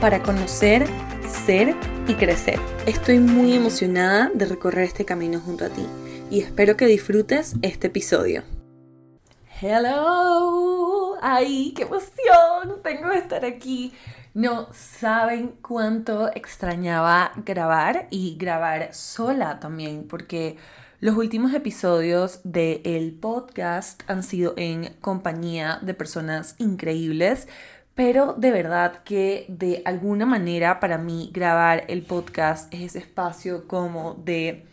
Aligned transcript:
para 0.00 0.22
conocer, 0.22 0.86
ser 1.26 1.74
y 2.06 2.14
crecer. 2.14 2.58
Estoy 2.86 3.18
muy 3.18 3.54
emocionada 3.54 4.30
de 4.34 4.44
recorrer 4.44 4.84
este 4.84 5.04
camino 5.04 5.40
junto 5.40 5.64
a 5.64 5.68
ti 5.68 5.86
y 6.30 6.40
espero 6.40 6.76
que 6.76 6.86
disfrutes 6.86 7.54
este 7.62 7.86
episodio. 7.86 8.42
Hello, 9.60 11.16
ay, 11.22 11.72
qué 11.74 11.84
emoción, 11.84 12.82
tengo 12.82 13.08
de 13.08 13.18
estar 13.18 13.44
aquí. 13.44 13.94
No 14.34 14.68
saben 14.74 15.54
cuánto 15.62 16.30
extrañaba 16.34 17.32
grabar 17.36 18.06
y 18.10 18.36
grabar 18.36 18.92
sola 18.92 19.60
también, 19.60 20.06
porque 20.06 20.58
los 21.00 21.16
últimos 21.16 21.54
episodios 21.54 22.40
del 22.44 23.12
podcast 23.12 24.02
han 24.08 24.22
sido 24.22 24.52
en 24.58 24.94
compañía 25.00 25.78
de 25.80 25.94
personas 25.94 26.54
increíbles, 26.58 27.48
pero 27.96 28.34
de 28.34 28.52
verdad 28.52 29.02
que 29.04 29.46
de 29.48 29.82
alguna 29.86 30.26
manera 30.26 30.80
para 30.80 30.98
mí 30.98 31.30
grabar 31.32 31.84
el 31.88 32.02
podcast 32.02 32.72
es 32.72 32.82
ese 32.82 32.98
espacio 32.98 33.66
como 33.66 34.14
de 34.22 34.66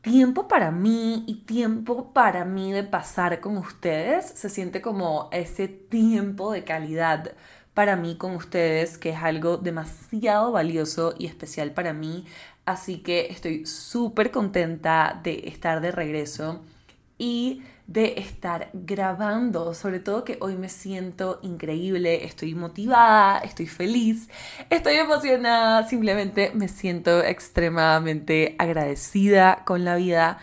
tiempo 0.00 0.46
para 0.46 0.70
mí 0.70 1.24
y 1.26 1.42
tiempo 1.44 2.12
para 2.12 2.44
mí 2.44 2.72
de 2.72 2.84
pasar 2.84 3.40
con 3.40 3.56
ustedes. 3.56 4.26
Se 4.26 4.48
siente 4.48 4.80
como 4.80 5.28
ese 5.32 5.66
tiempo 5.66 6.52
de 6.52 6.62
calidad 6.62 7.32
para 7.74 7.96
mí 7.96 8.16
con 8.16 8.36
ustedes, 8.36 8.96
que 8.96 9.10
es 9.10 9.18
algo 9.18 9.56
demasiado 9.56 10.52
valioso 10.52 11.14
y 11.18 11.26
especial 11.26 11.72
para 11.72 11.92
mí. 11.92 12.26
Así 12.64 12.98
que 12.98 13.26
estoy 13.26 13.66
súper 13.66 14.30
contenta 14.30 15.20
de 15.24 15.48
estar 15.48 15.80
de 15.80 15.90
regreso 15.90 16.62
y 17.18 17.62
de 17.86 18.14
estar 18.18 18.70
grabando, 18.72 19.72
sobre 19.72 20.00
todo 20.00 20.24
que 20.24 20.38
hoy 20.40 20.56
me 20.56 20.68
siento 20.68 21.38
increíble, 21.42 22.24
estoy 22.24 22.54
motivada, 22.54 23.38
estoy 23.38 23.66
feliz, 23.66 24.28
estoy 24.70 24.94
emocionada, 24.96 25.86
simplemente 25.86 26.50
me 26.54 26.68
siento 26.68 27.22
extremadamente 27.22 28.56
agradecida 28.58 29.62
con 29.64 29.84
la 29.84 29.96
vida. 29.96 30.38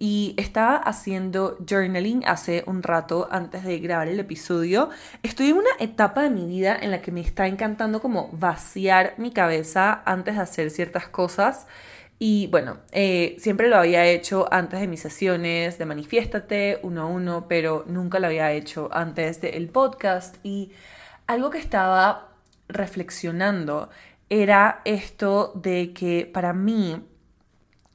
Y 0.00 0.34
estaba 0.36 0.76
haciendo 0.76 1.58
journaling 1.68 2.22
hace 2.24 2.62
un 2.68 2.84
rato 2.84 3.26
antes 3.32 3.64
de 3.64 3.80
grabar 3.80 4.06
el 4.06 4.20
episodio. 4.20 4.90
Estoy 5.24 5.48
en 5.48 5.56
una 5.56 5.70
etapa 5.80 6.22
de 6.22 6.30
mi 6.30 6.46
vida 6.46 6.76
en 6.80 6.92
la 6.92 7.02
que 7.02 7.10
me 7.10 7.20
está 7.20 7.48
encantando 7.48 8.00
como 8.00 8.28
vaciar 8.30 9.14
mi 9.18 9.32
cabeza 9.32 10.02
antes 10.04 10.36
de 10.36 10.40
hacer 10.42 10.70
ciertas 10.70 11.08
cosas 11.08 11.66
y 12.18 12.48
bueno, 12.48 12.78
eh, 12.90 13.36
siempre 13.38 13.68
lo 13.68 13.76
había 13.76 14.04
hecho 14.06 14.48
antes 14.52 14.80
de 14.80 14.88
mis 14.88 15.00
sesiones 15.00 15.78
de 15.78 15.86
Manifiéstate 15.86 16.80
uno 16.82 17.02
a 17.02 17.06
uno, 17.06 17.46
pero 17.48 17.84
nunca 17.86 18.18
lo 18.18 18.26
había 18.26 18.52
hecho 18.52 18.88
antes 18.92 19.40
del 19.40 19.68
podcast. 19.68 20.36
Y 20.42 20.72
algo 21.28 21.50
que 21.50 21.58
estaba 21.58 22.32
reflexionando 22.68 23.88
era 24.30 24.82
esto 24.84 25.52
de 25.54 25.92
que 25.92 26.28
para 26.32 26.52
mí 26.52 27.02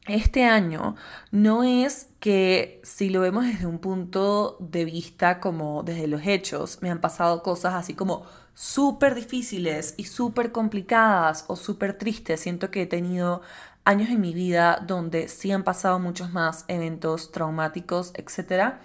este 0.08 0.44
año 0.44 0.96
no 1.32 1.64
es 1.64 2.10
que 2.20 2.82
si 2.84 3.10
lo 3.10 3.22
vemos 3.22 3.46
desde 3.46 3.66
un 3.66 3.80
punto 3.80 4.58
de 4.60 4.86
vista 4.86 5.42
como 5.42 5.84
desde 5.84 6.08
los 6.08 6.26
hechos, 6.26 6.80
me 6.82 6.90
han 6.90 7.02
pasado 7.02 7.44
cosas 7.44 7.74
así 7.74 7.94
como 7.94 8.26
súper 8.54 9.16
difíciles 9.16 9.96
y 9.98 10.06
súper 10.06 10.52
complicadas 10.52 11.46
o 11.48 11.56
súper 11.56 11.98
tristes. 11.98 12.40
Siento 12.42 12.72
que 12.72 12.84
he 12.84 12.86
tenido 12.86 13.42
años 13.86 14.10
en 14.10 14.22
mi 14.22 14.34
vida 14.34 14.84
donde 14.86 15.28
sí 15.28 15.52
han 15.52 15.64
pasado 15.64 16.00
muchos 16.00 16.32
más 16.32 16.66
eventos 16.68 17.32
traumáticos, 17.32 18.14
etc. 18.16 18.76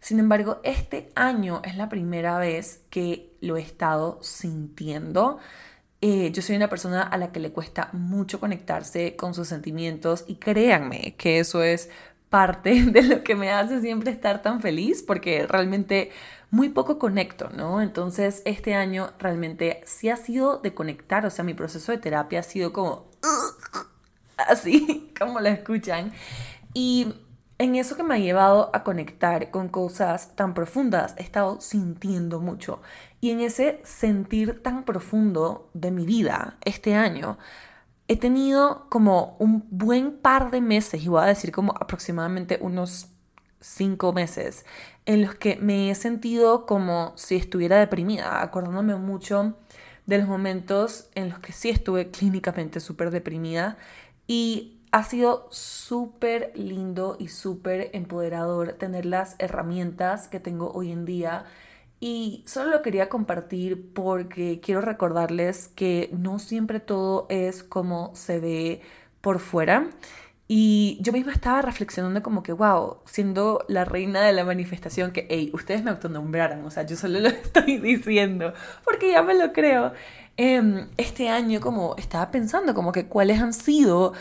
Sin 0.00 0.18
embargo, 0.18 0.60
este 0.64 1.10
año 1.14 1.62
es 1.64 1.76
la 1.76 1.88
primera 1.88 2.38
vez 2.38 2.82
que 2.90 3.32
lo 3.40 3.56
he 3.56 3.62
estado 3.62 4.18
sintiendo. 4.22 5.38
Eh, 6.00 6.30
yo 6.32 6.42
soy 6.42 6.56
una 6.56 6.68
persona 6.68 7.02
a 7.02 7.16
la 7.16 7.32
que 7.32 7.40
le 7.40 7.52
cuesta 7.52 7.88
mucho 7.92 8.38
conectarse 8.38 9.16
con 9.16 9.32
sus 9.32 9.48
sentimientos 9.48 10.24
y 10.26 10.36
créanme 10.36 11.14
que 11.16 11.38
eso 11.38 11.62
es 11.62 11.88
parte 12.28 12.84
de 12.86 13.02
lo 13.02 13.24
que 13.24 13.34
me 13.34 13.50
hace 13.50 13.80
siempre 13.80 14.10
estar 14.10 14.42
tan 14.42 14.60
feliz 14.60 15.02
porque 15.02 15.46
realmente 15.46 16.10
muy 16.50 16.68
poco 16.68 16.98
conecto, 16.98 17.48
¿no? 17.50 17.80
Entonces 17.80 18.42
este 18.44 18.74
año 18.74 19.12
realmente 19.18 19.80
sí 19.86 20.10
ha 20.10 20.16
sido 20.16 20.58
de 20.58 20.74
conectar, 20.74 21.24
o 21.24 21.30
sea, 21.30 21.44
mi 21.44 21.54
proceso 21.54 21.92
de 21.92 21.98
terapia 21.98 22.40
ha 22.40 22.42
sido 22.42 22.72
como 22.72 23.06
así 24.48 25.12
como 25.18 25.40
la 25.40 25.50
escuchan. 25.50 26.12
Y 26.72 27.14
en 27.58 27.76
eso 27.76 27.96
que 27.96 28.02
me 28.02 28.14
ha 28.14 28.18
llevado 28.18 28.70
a 28.72 28.82
conectar 28.82 29.50
con 29.50 29.68
cosas 29.68 30.34
tan 30.34 30.54
profundas, 30.54 31.14
he 31.16 31.22
estado 31.22 31.60
sintiendo 31.60 32.40
mucho. 32.40 32.80
Y 33.20 33.30
en 33.30 33.40
ese 33.40 33.80
sentir 33.84 34.62
tan 34.62 34.84
profundo 34.84 35.70
de 35.72 35.90
mi 35.90 36.04
vida 36.04 36.58
este 36.64 36.94
año, 36.94 37.38
he 38.08 38.16
tenido 38.16 38.86
como 38.90 39.36
un 39.38 39.66
buen 39.70 40.18
par 40.18 40.50
de 40.50 40.60
meses, 40.60 41.02
y 41.02 41.08
voy 41.08 41.22
a 41.22 41.26
decir 41.26 41.52
como 41.52 41.72
aproximadamente 41.72 42.58
unos 42.60 43.08
cinco 43.60 44.12
meses, 44.12 44.66
en 45.06 45.22
los 45.22 45.34
que 45.36 45.56
me 45.56 45.90
he 45.90 45.94
sentido 45.94 46.66
como 46.66 47.12
si 47.16 47.36
estuviera 47.36 47.78
deprimida, 47.78 48.42
acordándome 48.42 48.96
mucho 48.96 49.54
de 50.06 50.18
los 50.18 50.28
momentos 50.28 51.08
en 51.14 51.30
los 51.30 51.38
que 51.38 51.52
sí 51.52 51.70
estuve 51.70 52.10
clínicamente 52.10 52.80
súper 52.80 53.10
deprimida 53.10 53.78
y 54.26 54.80
ha 54.92 55.02
sido 55.02 55.48
súper 55.50 56.52
lindo 56.54 57.16
y 57.18 57.28
súper 57.28 57.90
empoderador 57.94 58.74
tener 58.74 59.06
las 59.06 59.34
herramientas 59.38 60.28
que 60.28 60.40
tengo 60.40 60.70
hoy 60.72 60.92
en 60.92 61.04
día. 61.04 61.46
Y 61.98 62.44
solo 62.46 62.70
lo 62.70 62.82
quería 62.82 63.08
compartir 63.08 63.92
porque 63.92 64.60
quiero 64.60 64.80
recordarles 64.80 65.68
que 65.68 66.10
no 66.12 66.38
siempre 66.38 66.78
todo 66.80 67.26
es 67.28 67.64
como 67.64 68.14
se 68.14 68.38
ve 68.38 68.82
por 69.20 69.40
fuera. 69.40 69.90
Y 70.46 70.98
yo 71.00 71.12
misma 71.12 71.32
estaba 71.32 71.62
reflexionando 71.62 72.22
como 72.22 72.42
que, 72.42 72.52
wow, 72.52 72.98
siendo 73.06 73.64
la 73.66 73.86
reina 73.86 74.20
de 74.22 74.32
la 74.34 74.44
manifestación, 74.44 75.10
que, 75.10 75.26
hey, 75.30 75.50
ustedes 75.54 75.82
me 75.82 75.90
autonombraron, 75.90 76.62
o 76.64 76.70
sea, 76.70 76.84
yo 76.84 76.96
solo 76.96 77.18
lo 77.18 77.28
estoy 77.30 77.78
diciendo, 77.78 78.52
porque 78.84 79.10
ya 79.12 79.22
me 79.22 79.34
lo 79.34 79.52
creo. 79.52 79.92
Em, 80.36 80.88
este 80.96 81.28
año 81.28 81.60
como 81.60 81.94
estaba 81.96 82.30
pensando 82.32 82.74
como 82.74 82.90
que 82.90 83.06
cuáles 83.06 83.40
han 83.40 83.52
sido 83.52 84.14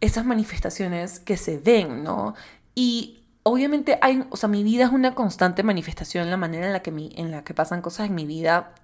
esas 0.00 0.24
manifestaciones 0.24 1.20
que 1.20 1.36
se 1.36 1.58
ven, 1.58 2.02
¿no? 2.04 2.34
Y 2.74 3.20
obviamente 3.42 3.98
hay, 4.00 4.24
o 4.30 4.36
sea, 4.36 4.48
mi 4.48 4.62
vida 4.62 4.84
es 4.84 4.90
una 4.92 5.14
constante 5.14 5.62
manifestación, 5.62 6.30
la 6.30 6.36
manera 6.36 6.66
en 6.66 6.72
la 6.72 6.80
que, 6.80 6.90
mi, 6.90 7.12
en 7.16 7.30
la 7.30 7.44
que 7.44 7.54
pasan 7.54 7.82
cosas 7.82 8.08
en 8.08 8.14
mi 8.14 8.24
vida 8.24 8.74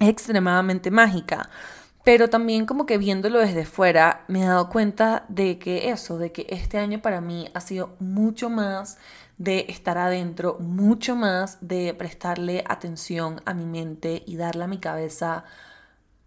es 0.00 0.08
extremadamente 0.08 0.90
mágica. 0.90 1.48
Pero 2.04 2.28
también 2.28 2.66
como 2.66 2.84
que 2.84 2.98
viéndolo 2.98 3.38
desde 3.38 3.64
fuera 3.64 4.24
me 4.28 4.42
he 4.42 4.46
dado 4.46 4.68
cuenta 4.68 5.24
de 5.28 5.58
que 5.58 5.90
eso, 5.90 6.18
de 6.18 6.32
que 6.32 6.46
este 6.50 6.78
año 6.78 7.00
para 7.00 7.20
mí 7.20 7.48
ha 7.54 7.60
sido 7.60 7.94
mucho 8.00 8.50
más 8.50 8.98
de 9.38 9.66
estar 9.68 9.98
adentro, 9.98 10.58
mucho 10.60 11.16
más 11.16 11.58
de 11.60 11.94
prestarle 11.94 12.64
atención 12.68 13.40
a 13.46 13.54
mi 13.54 13.66
mente 13.66 14.24
y 14.26 14.36
darle 14.36 14.64
a 14.64 14.68
mi 14.68 14.78
cabeza 14.78 15.44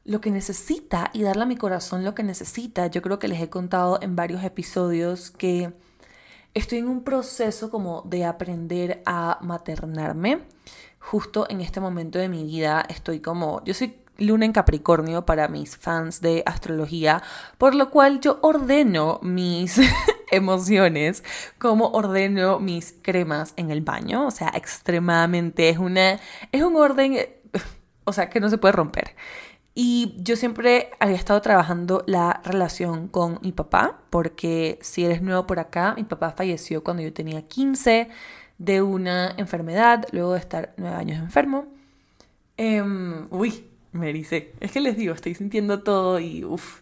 lo 0.05 0.21
que 0.21 0.31
necesita 0.31 1.09
y 1.13 1.23
darle 1.23 1.43
a 1.43 1.47
mi 1.47 1.57
corazón 1.57 2.05
lo 2.05 2.15
que 2.15 2.23
necesita. 2.23 2.87
Yo 2.87 3.01
creo 3.01 3.19
que 3.19 3.27
les 3.27 3.41
he 3.41 3.49
contado 3.49 3.99
en 4.01 4.15
varios 4.15 4.43
episodios 4.43 5.31
que 5.31 5.73
estoy 6.53 6.77
en 6.77 6.87
un 6.87 7.03
proceso 7.03 7.69
como 7.71 8.03
de 8.03 8.23
aprender 8.23 9.01
a 9.05 9.39
maternarme. 9.41 10.39
Justo 10.99 11.47
en 11.49 11.61
este 11.61 11.79
momento 11.79 12.19
de 12.19 12.29
mi 12.29 12.43
vida 12.43 12.85
estoy 12.87 13.19
como, 13.19 13.63
yo 13.65 13.73
soy 13.73 13.97
luna 14.17 14.45
en 14.45 14.53
Capricornio 14.53 15.25
para 15.25 15.47
mis 15.47 15.75
fans 15.75 16.21
de 16.21 16.43
astrología, 16.45 17.21
por 17.57 17.75
lo 17.75 17.89
cual 17.89 18.21
yo 18.21 18.39
ordeno 18.41 19.19
mis 19.21 19.79
emociones 20.31 21.23
como 21.57 21.89
ordeno 21.89 22.59
mis 22.59 22.95
cremas 23.01 23.53
en 23.57 23.71
el 23.71 23.81
baño, 23.81 24.25
o 24.25 24.31
sea, 24.31 24.51
extremadamente 24.55 25.69
es 25.69 25.77
una 25.77 26.19
es 26.51 26.63
un 26.63 26.75
orden 26.75 27.17
o 28.05 28.13
sea, 28.13 28.29
que 28.29 28.39
no 28.39 28.49
se 28.49 28.57
puede 28.57 28.71
romper. 28.71 29.15
Y 29.77 30.15
yo 30.19 30.37
siempre 30.37 30.89
había 31.01 31.17
estado 31.17 31.41
trabajando 31.41 32.05
la 32.07 32.41
relación 32.45 33.09
con 33.09 33.39
mi 33.41 33.51
papá, 33.51 33.99
porque 34.09 34.79
si 34.81 35.03
eres 35.03 35.21
nuevo 35.21 35.45
por 35.45 35.59
acá, 35.59 35.93
mi 35.97 36.05
papá 36.05 36.31
falleció 36.31 36.81
cuando 36.81 37.03
yo 37.03 37.11
tenía 37.11 37.41
15 37.45 38.07
de 38.57 38.81
una 38.81 39.35
enfermedad, 39.37 40.05
luego 40.13 40.31
de 40.31 40.39
estar 40.39 40.73
nueve 40.77 40.95
años 40.95 41.19
enfermo. 41.19 41.65
Em, 42.55 43.27
uy, 43.31 43.65
me 43.91 44.13
dice, 44.13 44.53
es 44.61 44.71
que 44.71 44.79
les 44.79 44.95
digo, 44.95 45.13
estoy 45.13 45.35
sintiendo 45.35 45.83
todo 45.83 46.21
y 46.21 46.45
uff. 46.45 46.79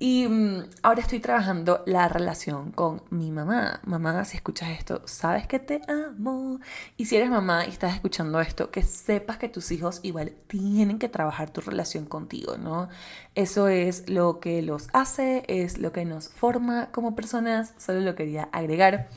Y 0.00 0.28
mm, 0.28 0.62
ahora 0.82 1.00
estoy 1.00 1.18
trabajando 1.18 1.82
la 1.84 2.08
relación 2.08 2.70
con 2.70 3.02
mi 3.10 3.32
mamá. 3.32 3.80
Mamá, 3.84 4.24
si 4.24 4.36
escuchas 4.36 4.70
esto, 4.70 5.02
sabes 5.06 5.48
que 5.48 5.58
te 5.58 5.80
amo. 5.88 6.60
Y 6.96 7.06
si 7.06 7.16
eres 7.16 7.30
mamá 7.30 7.66
y 7.66 7.70
estás 7.70 7.94
escuchando 7.94 8.40
esto, 8.40 8.70
que 8.70 8.82
sepas 8.82 9.38
que 9.38 9.48
tus 9.48 9.72
hijos 9.72 9.98
igual 10.04 10.32
tienen 10.46 11.00
que 11.00 11.08
trabajar 11.08 11.50
tu 11.50 11.60
relación 11.60 12.04
contigo, 12.04 12.56
¿no? 12.58 12.88
Eso 13.34 13.66
es 13.68 14.08
lo 14.08 14.38
que 14.38 14.62
los 14.62 14.86
hace, 14.92 15.42
es 15.48 15.78
lo 15.78 15.90
que 15.92 16.04
nos 16.04 16.28
forma 16.28 16.92
como 16.92 17.16
personas. 17.16 17.74
Solo 17.76 18.00
lo 18.00 18.14
quería 18.14 18.48
agregar. 18.52 19.08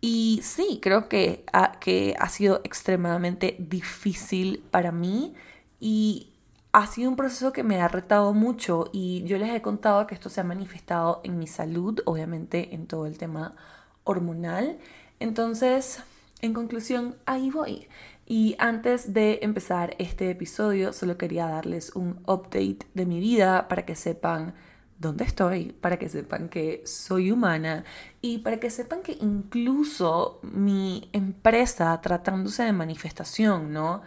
Y 0.00 0.40
sí, 0.44 0.78
creo 0.80 1.08
que 1.08 1.44
ha, 1.52 1.80
que 1.80 2.14
ha 2.20 2.28
sido 2.28 2.60
extremadamente 2.62 3.56
difícil 3.58 4.62
para 4.70 4.92
mí 4.92 5.34
y 5.80 6.33
ha 6.74 6.88
sido 6.88 7.08
un 7.08 7.14
proceso 7.14 7.52
que 7.52 7.62
me 7.62 7.80
ha 7.80 7.86
retado 7.86 8.34
mucho 8.34 8.90
y 8.92 9.22
yo 9.22 9.38
les 9.38 9.54
he 9.54 9.62
contado 9.62 10.08
que 10.08 10.14
esto 10.16 10.28
se 10.28 10.40
ha 10.40 10.44
manifestado 10.44 11.20
en 11.22 11.38
mi 11.38 11.46
salud, 11.46 12.00
obviamente 12.04 12.74
en 12.74 12.88
todo 12.88 13.06
el 13.06 13.16
tema 13.16 13.54
hormonal. 14.02 14.78
Entonces, 15.20 16.02
en 16.40 16.52
conclusión, 16.52 17.14
ahí 17.26 17.48
voy. 17.48 17.86
Y 18.26 18.56
antes 18.58 19.14
de 19.14 19.38
empezar 19.42 19.94
este 20.00 20.28
episodio, 20.30 20.92
solo 20.92 21.16
quería 21.16 21.46
darles 21.46 21.94
un 21.94 22.18
update 22.26 22.80
de 22.92 23.06
mi 23.06 23.20
vida 23.20 23.68
para 23.68 23.86
que 23.86 23.94
sepan 23.94 24.54
dónde 24.98 25.22
estoy, 25.22 25.70
para 25.80 25.96
que 25.96 26.08
sepan 26.08 26.48
que 26.48 26.82
soy 26.86 27.30
humana 27.30 27.84
y 28.20 28.38
para 28.38 28.58
que 28.58 28.70
sepan 28.70 29.02
que 29.02 29.16
incluso 29.20 30.40
mi 30.42 31.08
empresa 31.12 32.00
tratándose 32.00 32.64
de 32.64 32.72
manifestación, 32.72 33.72
¿no? 33.72 34.02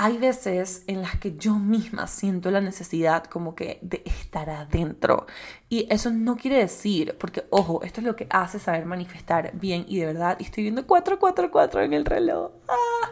Hay 0.00 0.16
veces 0.16 0.84
en 0.86 1.02
las 1.02 1.18
que 1.18 1.36
yo 1.36 1.56
misma 1.56 2.06
siento 2.06 2.52
la 2.52 2.60
necesidad 2.60 3.24
como 3.24 3.56
que 3.56 3.80
de 3.82 4.04
estar 4.04 4.48
adentro. 4.48 5.26
Y 5.68 5.88
eso 5.90 6.12
no 6.12 6.36
quiere 6.36 6.58
decir, 6.58 7.16
porque 7.18 7.46
ojo, 7.50 7.82
esto 7.82 8.00
es 8.00 8.06
lo 8.06 8.14
que 8.14 8.28
hace 8.30 8.60
saber 8.60 8.86
manifestar 8.86 9.50
bien 9.54 9.84
y 9.88 9.98
de 9.98 10.06
verdad. 10.06 10.36
Y 10.38 10.44
estoy 10.44 10.62
viendo 10.62 10.86
444 10.86 11.82
en 11.82 11.94
el 11.94 12.04
reloj. 12.04 12.52
Ah. 12.68 13.10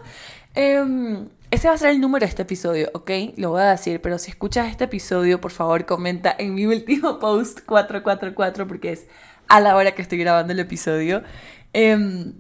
Em, 0.54 1.28
ese 1.50 1.66
va 1.66 1.74
a 1.74 1.78
ser 1.78 1.90
el 1.90 2.00
número 2.00 2.24
de 2.24 2.28
este 2.28 2.42
episodio, 2.42 2.88
¿ok? 2.94 3.10
Lo 3.36 3.50
voy 3.50 3.62
a 3.62 3.70
decir, 3.72 4.00
pero 4.00 4.16
si 4.18 4.30
escuchas 4.30 4.68
este 4.68 4.84
episodio, 4.84 5.40
por 5.40 5.50
favor 5.50 5.86
comenta 5.86 6.36
en 6.38 6.54
mi 6.54 6.66
último 6.66 7.18
post 7.18 7.62
444 7.66 8.68
porque 8.68 8.92
es 8.92 9.08
a 9.48 9.58
la 9.58 9.74
hora 9.74 9.90
que 9.90 10.02
estoy 10.02 10.18
grabando 10.18 10.52
el 10.52 10.60
episodio. 10.60 11.24
Eh, 11.72 12.32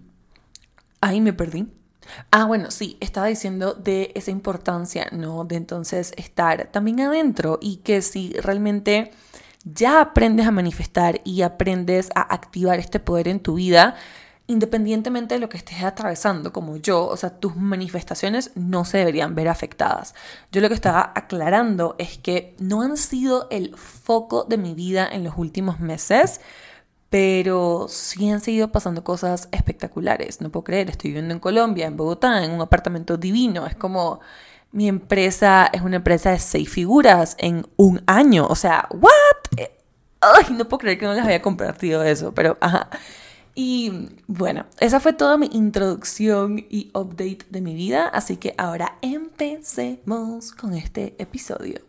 ahí 1.00 1.20
me 1.20 1.32
perdí. 1.32 1.66
Ah, 2.30 2.44
bueno, 2.44 2.70
sí, 2.70 2.96
estaba 3.00 3.26
diciendo 3.26 3.74
de 3.74 4.12
esa 4.14 4.30
importancia, 4.30 5.08
¿no? 5.12 5.44
De 5.44 5.56
entonces 5.56 6.12
estar 6.16 6.68
también 6.72 7.00
adentro 7.00 7.58
y 7.60 7.76
que 7.78 8.02
si 8.02 8.32
realmente 8.34 9.12
ya 9.64 10.00
aprendes 10.00 10.46
a 10.46 10.52
manifestar 10.52 11.20
y 11.24 11.42
aprendes 11.42 12.10
a 12.14 12.22
activar 12.22 12.78
este 12.78 13.00
poder 13.00 13.28
en 13.28 13.40
tu 13.40 13.54
vida, 13.54 13.96
independientemente 14.46 15.34
de 15.34 15.40
lo 15.40 15.48
que 15.48 15.56
estés 15.56 15.82
atravesando, 15.82 16.52
como 16.52 16.76
yo, 16.76 17.06
o 17.06 17.16
sea, 17.16 17.30
tus 17.30 17.56
manifestaciones 17.56 18.52
no 18.54 18.84
se 18.84 18.98
deberían 18.98 19.34
ver 19.34 19.48
afectadas. 19.48 20.14
Yo 20.52 20.60
lo 20.60 20.68
que 20.68 20.74
estaba 20.74 21.12
aclarando 21.14 21.96
es 21.98 22.18
que 22.18 22.54
no 22.60 22.82
han 22.82 22.96
sido 22.96 23.48
el 23.50 23.74
foco 23.76 24.44
de 24.44 24.58
mi 24.58 24.74
vida 24.74 25.08
en 25.10 25.24
los 25.24 25.34
últimos 25.36 25.80
meses, 25.80 26.40
pero 27.16 27.86
sí 27.88 28.28
han 28.28 28.42
seguido 28.42 28.70
pasando 28.70 29.02
cosas 29.02 29.48
espectaculares. 29.50 30.42
No 30.42 30.50
puedo 30.50 30.64
creer, 30.64 30.90
estoy 30.90 31.12
viviendo 31.12 31.32
en 31.32 31.40
Colombia, 31.40 31.86
en 31.86 31.96
Bogotá, 31.96 32.44
en 32.44 32.50
un 32.50 32.60
apartamento 32.60 33.16
divino. 33.16 33.66
Es 33.66 33.74
como 33.74 34.20
mi 34.70 34.86
empresa 34.86 35.70
es 35.72 35.80
una 35.80 35.96
empresa 35.96 36.32
de 36.32 36.38
seis 36.38 36.68
figuras 36.68 37.34
en 37.38 37.66
un 37.76 38.02
año. 38.06 38.46
O 38.46 38.54
sea, 38.54 38.86
¿what? 38.90 39.56
Eh, 39.56 39.74
ay, 40.20 40.52
no 40.52 40.68
puedo 40.68 40.80
creer 40.80 40.98
que 40.98 41.06
no 41.06 41.14
les 41.14 41.24
había 41.24 41.40
compartido 41.40 42.02
eso, 42.02 42.34
pero 42.34 42.58
ajá. 42.60 42.90
Y 43.54 44.10
bueno, 44.26 44.66
esa 44.78 45.00
fue 45.00 45.14
toda 45.14 45.38
mi 45.38 45.48
introducción 45.54 46.66
y 46.68 46.90
update 46.92 47.46
de 47.48 47.62
mi 47.62 47.74
vida, 47.74 48.08
así 48.08 48.36
que 48.36 48.54
ahora 48.58 48.98
empecemos 49.00 50.52
con 50.52 50.74
este 50.74 51.14
episodio. 51.16 51.80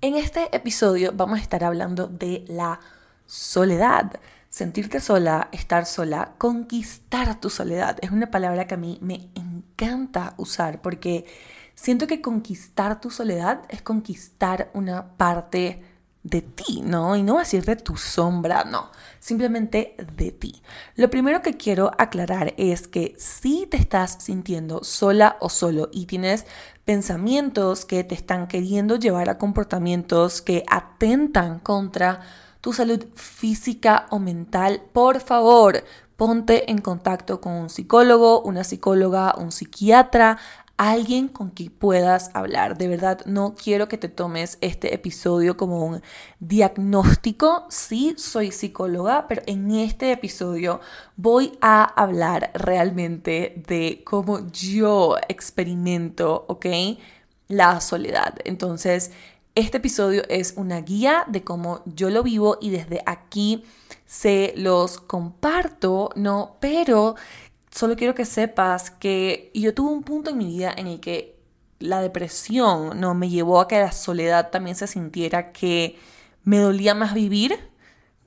En 0.00 0.14
este 0.14 0.54
episodio 0.54 1.10
vamos 1.12 1.40
a 1.40 1.42
estar 1.42 1.64
hablando 1.64 2.06
de 2.06 2.44
la 2.46 2.78
soledad 3.26 4.20
sentirte 4.56 5.00
sola, 5.00 5.50
estar 5.52 5.84
sola, 5.84 6.32
conquistar 6.38 7.38
tu 7.42 7.50
soledad. 7.50 7.98
Es 8.00 8.10
una 8.10 8.30
palabra 8.30 8.66
que 8.66 8.72
a 8.72 8.78
mí 8.78 8.96
me 9.02 9.28
encanta 9.34 10.32
usar 10.38 10.80
porque 10.80 11.26
siento 11.74 12.06
que 12.06 12.22
conquistar 12.22 12.98
tu 12.98 13.10
soledad 13.10 13.64
es 13.68 13.82
conquistar 13.82 14.70
una 14.72 15.08
parte 15.18 15.82
de 16.22 16.40
ti, 16.40 16.80
¿no? 16.82 17.16
Y 17.16 17.22
no 17.22 17.38
decir 17.38 17.66
de 17.66 17.76
tu 17.76 17.98
sombra, 17.98 18.64
no, 18.64 18.90
simplemente 19.20 19.94
de 20.16 20.32
ti. 20.32 20.62
Lo 20.94 21.10
primero 21.10 21.42
que 21.42 21.58
quiero 21.58 21.90
aclarar 21.98 22.54
es 22.56 22.88
que 22.88 23.14
si 23.18 23.66
te 23.66 23.76
estás 23.76 24.16
sintiendo 24.22 24.82
sola 24.84 25.36
o 25.40 25.50
solo 25.50 25.90
y 25.92 26.06
tienes 26.06 26.46
pensamientos 26.86 27.84
que 27.84 28.04
te 28.04 28.14
están 28.14 28.48
queriendo 28.48 28.96
llevar 28.96 29.28
a 29.28 29.36
comportamientos 29.36 30.40
que 30.40 30.64
atentan 30.66 31.58
contra 31.58 32.22
tu 32.66 32.72
salud 32.72 33.06
física 33.14 34.08
o 34.10 34.18
mental, 34.18 34.82
por 34.92 35.20
favor, 35.20 35.84
ponte 36.16 36.68
en 36.68 36.78
contacto 36.78 37.40
con 37.40 37.52
un 37.52 37.70
psicólogo, 37.70 38.40
una 38.40 38.64
psicóloga, 38.64 39.36
un 39.38 39.52
psiquiatra, 39.52 40.36
alguien 40.76 41.28
con 41.28 41.50
quien 41.50 41.70
puedas 41.70 42.32
hablar. 42.34 42.76
De 42.76 42.88
verdad, 42.88 43.20
no 43.24 43.54
quiero 43.54 43.86
que 43.86 43.98
te 43.98 44.08
tomes 44.08 44.58
este 44.62 44.94
episodio 44.94 45.56
como 45.56 45.86
un 45.86 46.02
diagnóstico. 46.40 47.66
Sí, 47.68 48.16
soy 48.18 48.50
psicóloga, 48.50 49.28
pero 49.28 49.42
en 49.46 49.70
este 49.70 50.10
episodio 50.10 50.80
voy 51.14 51.56
a 51.60 51.84
hablar 51.84 52.50
realmente 52.52 53.62
de 53.68 54.02
cómo 54.04 54.44
yo 54.50 55.18
experimento, 55.28 56.46
¿ok? 56.48 56.66
La 57.46 57.80
soledad. 57.80 58.34
Entonces, 58.44 59.12
este 59.56 59.78
episodio 59.78 60.22
es 60.28 60.52
una 60.56 60.82
guía 60.82 61.24
de 61.28 61.42
cómo 61.42 61.82
yo 61.86 62.10
lo 62.10 62.22
vivo 62.22 62.58
y 62.60 62.68
desde 62.68 63.02
aquí 63.06 63.64
se 64.04 64.52
los 64.54 65.00
comparto, 65.00 66.10
¿no? 66.14 66.58
Pero 66.60 67.16
solo 67.70 67.96
quiero 67.96 68.14
que 68.14 68.26
sepas 68.26 68.90
que 68.90 69.50
yo 69.54 69.72
tuve 69.72 69.92
un 69.92 70.02
punto 70.02 70.30
en 70.30 70.38
mi 70.38 70.44
vida 70.44 70.72
en 70.76 70.86
el 70.86 71.00
que 71.00 71.40
la 71.78 72.02
depresión, 72.02 73.00
¿no? 73.00 73.14
Me 73.14 73.30
llevó 73.30 73.58
a 73.60 73.66
que 73.66 73.80
la 73.80 73.92
soledad 73.92 74.50
también 74.50 74.76
se 74.76 74.86
sintiera 74.86 75.52
que 75.52 75.98
me 76.44 76.58
dolía 76.58 76.94
más 76.94 77.14
vivir 77.14 77.58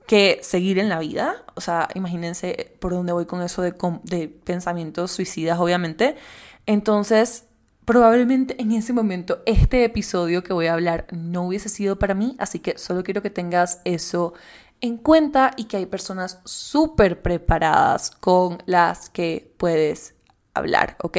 que 0.08 0.40
seguir 0.42 0.80
en 0.80 0.88
la 0.88 0.98
vida. 0.98 1.44
O 1.54 1.60
sea, 1.60 1.88
imagínense 1.94 2.74
por 2.80 2.92
dónde 2.92 3.12
voy 3.12 3.26
con 3.26 3.40
eso 3.40 3.62
de, 3.62 3.72
de 4.02 4.26
pensamientos 4.28 5.12
suicidas, 5.12 5.60
obviamente. 5.60 6.16
Entonces, 6.66 7.44
probablemente 7.90 8.54
en 8.62 8.70
ese 8.70 8.92
momento 8.92 9.42
este 9.46 9.82
episodio 9.82 10.44
que 10.44 10.52
voy 10.52 10.68
a 10.68 10.74
hablar 10.74 11.08
no 11.10 11.48
hubiese 11.48 11.68
sido 11.68 11.98
para 11.98 12.14
mí, 12.14 12.36
así 12.38 12.60
que 12.60 12.78
solo 12.78 13.02
quiero 13.02 13.20
que 13.20 13.30
tengas 13.30 13.80
eso 13.84 14.32
en 14.80 14.96
cuenta 14.96 15.50
y 15.56 15.64
que 15.64 15.78
hay 15.78 15.86
personas 15.86 16.38
súper 16.44 17.20
preparadas 17.20 18.12
con 18.12 18.62
las 18.64 19.10
que 19.10 19.52
puedes 19.56 20.14
hablar, 20.54 20.98
¿ok? 21.02 21.18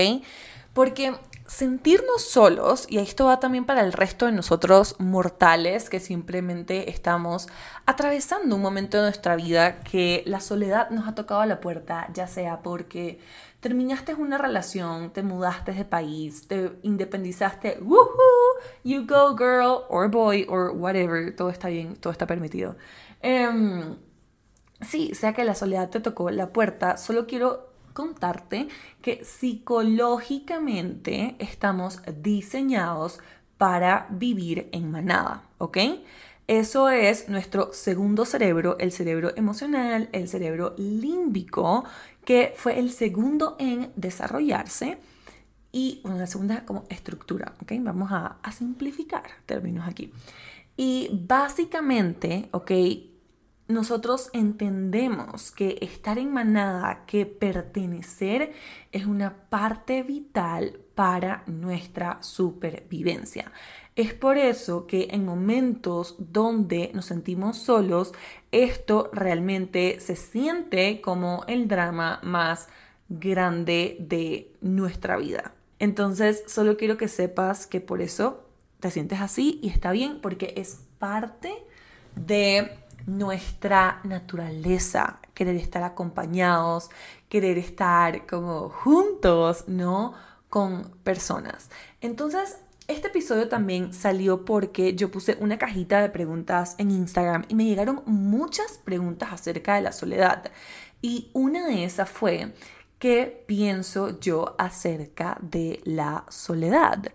Porque 0.72 1.14
sentirnos 1.46 2.22
solos, 2.22 2.86
y 2.88 3.00
esto 3.00 3.26
va 3.26 3.42
también 3.42 3.66
para 3.66 3.82
el 3.82 3.92
resto 3.92 4.26
de 4.26 4.32
nosotros 4.32 4.96
mortales 4.98 5.90
que 5.90 6.00
simplemente 6.00 6.90
estamos 6.90 7.50
atravesando 7.86 8.56
un 8.56 8.62
momento 8.62 8.96
de 8.96 9.04
nuestra 9.04 9.36
vida 9.36 9.82
que 9.82 10.24
la 10.26 10.40
soledad 10.40 10.90
nos 10.90 11.06
ha 11.10 11.16
tocado 11.16 11.42
a 11.42 11.46
la 11.46 11.60
puerta, 11.60 12.08
ya 12.14 12.28
sea 12.28 12.62
porque 12.62 13.20
terminaste 13.62 14.14
una 14.16 14.38
relación, 14.38 15.14
te 15.14 15.24
mudaste 15.24 15.72
de 15.72 15.86
país, 15.86 16.48
te 16.48 16.74
independizaste, 16.82 17.78
woohoo, 17.80 18.60
you 18.84 19.06
go 19.06 19.38
girl, 19.38 19.86
or 19.88 20.10
boy, 20.10 20.46
or 20.50 20.72
whatever, 20.72 21.34
todo 21.36 21.50
está 21.50 21.70
bien, 21.70 21.96
todo 21.96 22.12
está 22.12 22.28
permitido. 22.28 22.76
Em, 23.22 23.98
sí, 24.82 25.14
sea 25.14 25.34
que 25.34 25.46
la 25.46 25.56
soledad 25.56 25.90
te 25.90 26.00
tocó 26.00 26.30
la 26.32 26.52
puerta, 26.52 26.98
solo 26.98 27.28
quiero 27.28 27.70
contarte 27.94 28.68
que 29.02 29.24
psicológicamente 29.24 31.36
estamos 31.40 32.02
diseñados 32.22 33.20
para 33.58 34.08
vivir 34.10 34.70
en 34.72 34.90
manada, 34.90 35.44
¿ok? 35.60 35.78
Eso 36.48 36.90
es 36.90 37.30
nuestro 37.30 37.72
segundo 37.72 38.26
cerebro, 38.26 38.76
el 38.80 38.92
cerebro 38.92 39.32
emocional, 39.38 40.10
el 40.12 40.28
cerebro 40.28 40.74
límbico, 40.78 41.86
que 42.26 42.54
fue 42.56 42.80
el 42.80 42.92
segundo 42.92 43.56
en 43.60 43.92
desarrollarse 43.96 44.98
y 45.72 46.02
una 46.04 46.28
segunda 46.28 46.66
como 46.66 46.86
estructura, 46.90 47.54
¿ok? 47.62 47.74
Vamos 47.80 48.12
a, 48.12 48.38
a 48.44 48.52
simplificar 48.52 49.24
términos 49.46 49.88
aquí. 49.88 50.12
Y 50.76 51.10
básicamente, 51.12 52.50
¿ok? 52.52 52.72
nosotros 53.72 54.30
entendemos 54.34 55.52
que 55.52 55.78
estar 55.82 56.18
en 56.18 56.32
manada, 56.32 57.06
que 57.06 57.26
pertenecer 57.26 58.54
es 58.92 59.06
una 59.06 59.34
parte 59.50 60.04
vital 60.04 60.80
para 60.94 61.44
nuestra 61.48 62.22
supervivencia. 62.22 63.52
Es 63.96 64.14
por 64.14 64.38
eso 64.38 64.88
que 64.88 65.10
en 65.12 65.26
momentos 65.26 66.16
donde 66.18 66.92
nos 66.94 67.06
sentimos 67.06 67.58
solos, 67.58 68.14
esto 68.52 69.10
realmente 69.12 70.00
se 70.00 70.16
siente 70.16 71.02
como 71.02 71.44
el 71.48 71.68
drama 71.68 72.20
más 72.24 72.70
grande 73.10 73.98
de 74.00 74.54
nuestra 74.62 75.18
vida. 75.18 75.54
Entonces, 75.80 76.44
solo 76.48 76.78
quiero 76.78 76.96
que 76.96 77.10
sepas 77.10 77.68
que 77.68 77.82
por 77.82 78.02
eso 78.02 78.46
te 78.80 78.92
sientes 78.92 79.20
así 79.20 79.60
y 79.62 79.70
está 79.70 79.92
bien 79.92 80.22
porque 80.22 80.54
es 80.56 80.80
parte 80.98 81.52
de 82.16 82.72
nuestra 83.06 84.00
naturaleza, 84.04 85.20
querer 85.34 85.56
estar 85.56 85.84
acompañados, 85.84 86.90
querer 87.28 87.58
estar 87.58 88.26
como 88.26 88.70
juntos, 88.70 89.66
¿no? 89.68 90.14
Con 90.50 90.92
personas. 91.04 91.70
Entonces, 92.00 92.58
este 92.92 93.08
episodio 93.08 93.48
también 93.48 93.94
salió 93.94 94.46
porque 94.46 94.96
yo 94.96 95.10
puse 95.12 95.38
una 95.40 95.58
cajita 95.58 96.02
de 96.02 96.10
preguntas 96.10 96.76
en 96.78 96.92
Instagram 96.92 97.46
y 97.48 97.56
me 97.56 97.66
llegaron 97.66 98.04
muchas 98.06 98.78
preguntas 98.78 99.30
acerca 99.32 99.76
de 99.76 99.82
la 99.82 99.92
soledad. 99.92 100.52
Y 101.02 101.30
una 101.34 101.68
de 101.68 101.86
esas 101.86 102.10
fue, 102.10 102.54
¿qué 103.00 103.44
pienso 103.48 104.20
yo 104.20 104.56
acerca 104.58 105.38
de 105.42 105.82
la 105.86 106.26
soledad? 106.30 107.12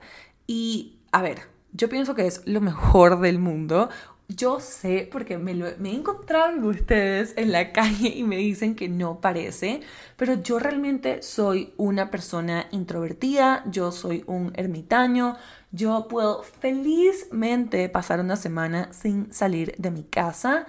Y 0.46 0.98
a 1.12 1.22
ver, 1.22 1.42
yo 1.72 1.88
pienso 1.88 2.14
que 2.14 2.26
es 2.26 2.42
lo 2.46 2.60
mejor 2.60 3.20
del 3.20 3.38
mundo. 3.38 3.90
Yo 4.28 4.58
sé, 4.58 5.08
porque 5.10 5.38
me, 5.38 5.52
he 5.52 5.94
encontrado 5.94 6.56
con 6.56 6.64
ustedes 6.64 7.34
en 7.36 7.52
la 7.52 7.72
calle 7.72 8.08
y 8.08 8.24
me 8.24 8.36
dicen 8.36 8.74
que 8.74 8.88
no 8.88 9.20
parece, 9.20 9.82
pero 10.16 10.34
yo 10.34 10.58
realmente 10.58 11.22
soy 11.22 11.72
una 11.76 12.10
persona 12.10 12.66
introvertida, 12.72 13.62
yo 13.70 13.92
soy 13.92 14.24
un 14.26 14.52
ermitaño, 14.56 15.36
yo 15.70 16.08
puedo 16.08 16.42
felizmente 16.42 17.88
pasar 17.88 18.18
una 18.18 18.34
semana 18.34 18.92
sin 18.92 19.32
salir 19.32 19.74
de 19.78 19.92
mi 19.92 20.02
casa. 20.02 20.66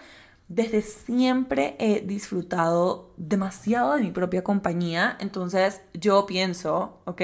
Desde 0.50 0.82
siempre 0.82 1.76
he 1.80 2.02
disfrutado 2.02 3.14
demasiado 3.18 3.96
de 3.96 4.04
mi 4.04 4.12
propia 4.12 4.44
compañía, 4.44 5.18
entonces 5.20 5.82
yo 5.94 6.28
pienso, 6.28 7.02
¿ok? 7.06 7.22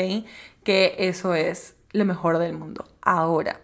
Que 0.63 0.96
eso 0.98 1.36
es 1.36 1.75
lo 1.92 2.06
mejor 2.06 2.40
del 2.40 2.58
mundo. 2.58 2.86
Ahora, 3.02 3.62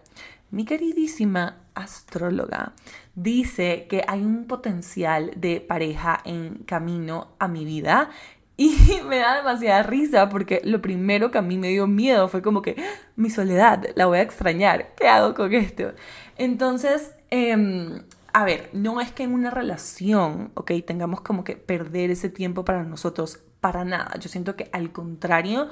mi 0.51 0.65
queridísima 0.65 1.58
astróloga 1.75 2.74
dice 3.15 3.88
que 3.89 4.03
hay 4.08 4.22
un 4.24 4.46
potencial 4.46 5.32
de 5.36 5.62
pareja 5.62 6.20
en 6.25 6.63
camino 6.65 7.36
a 7.39 7.48
mi 7.48 7.65
vida 7.65 8.10
y 8.58 8.75
me 9.08 9.20
da 9.20 9.38
demasiada 9.38 9.84
risa 9.84 10.27
porque 10.29 10.62
lo 10.65 10.82
primero 10.82 11.32
que 11.32 11.38
a 11.38 11.41
mí 11.41 11.58
me 11.58 11.70
dio 11.70 11.88
miedo 11.88 12.27
fue 12.27 12.41
como 12.41 12.62
que 12.62 12.75
mi 13.15 13.29
soledad, 13.29 13.86
la 13.96 14.06
voy 14.06 14.20
a 14.20 14.22
extrañar, 14.22 14.94
¿qué 14.96 15.08
hago 15.08 15.34
con 15.34 15.53
esto? 15.53 15.94
Entonces, 16.38 17.13
em, 17.29 18.03
a 18.34 18.44
ver, 18.44 18.70
no 18.74 19.00
es 19.00 19.12
que 19.12 19.24
en 19.24 19.34
una 19.34 19.50
relación, 19.50 20.51
ok, 20.56 20.72
tengamos 20.86 21.22
como 21.22 21.44
que 21.44 21.56
perder 21.56 22.12
ese 22.12 22.29
tiempo 22.29 22.65
para 22.65 22.84
nosotros, 22.84 23.39
para 23.62 23.86
nada. 23.86 24.18
Yo 24.20 24.29
siento 24.29 24.56
que 24.56 24.70
al 24.74 24.91
contrario, 24.91 25.70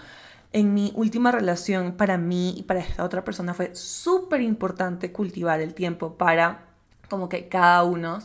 en 0.58 0.74
mi 0.74 0.92
última 0.96 1.32
relación, 1.32 1.92
para 1.92 2.18
mí 2.18 2.56
y 2.58 2.64
para 2.64 2.80
esta 2.80 3.04
otra 3.04 3.24
persona 3.24 3.54
fue 3.54 3.76
súper 3.76 4.42
importante 4.42 5.12
cultivar 5.12 5.62
el 5.62 5.76
tiempo 5.76 6.16
para 6.18 6.66
como 7.10 7.30
que 7.30 7.48
cada 7.48 7.84
uno 7.84 8.18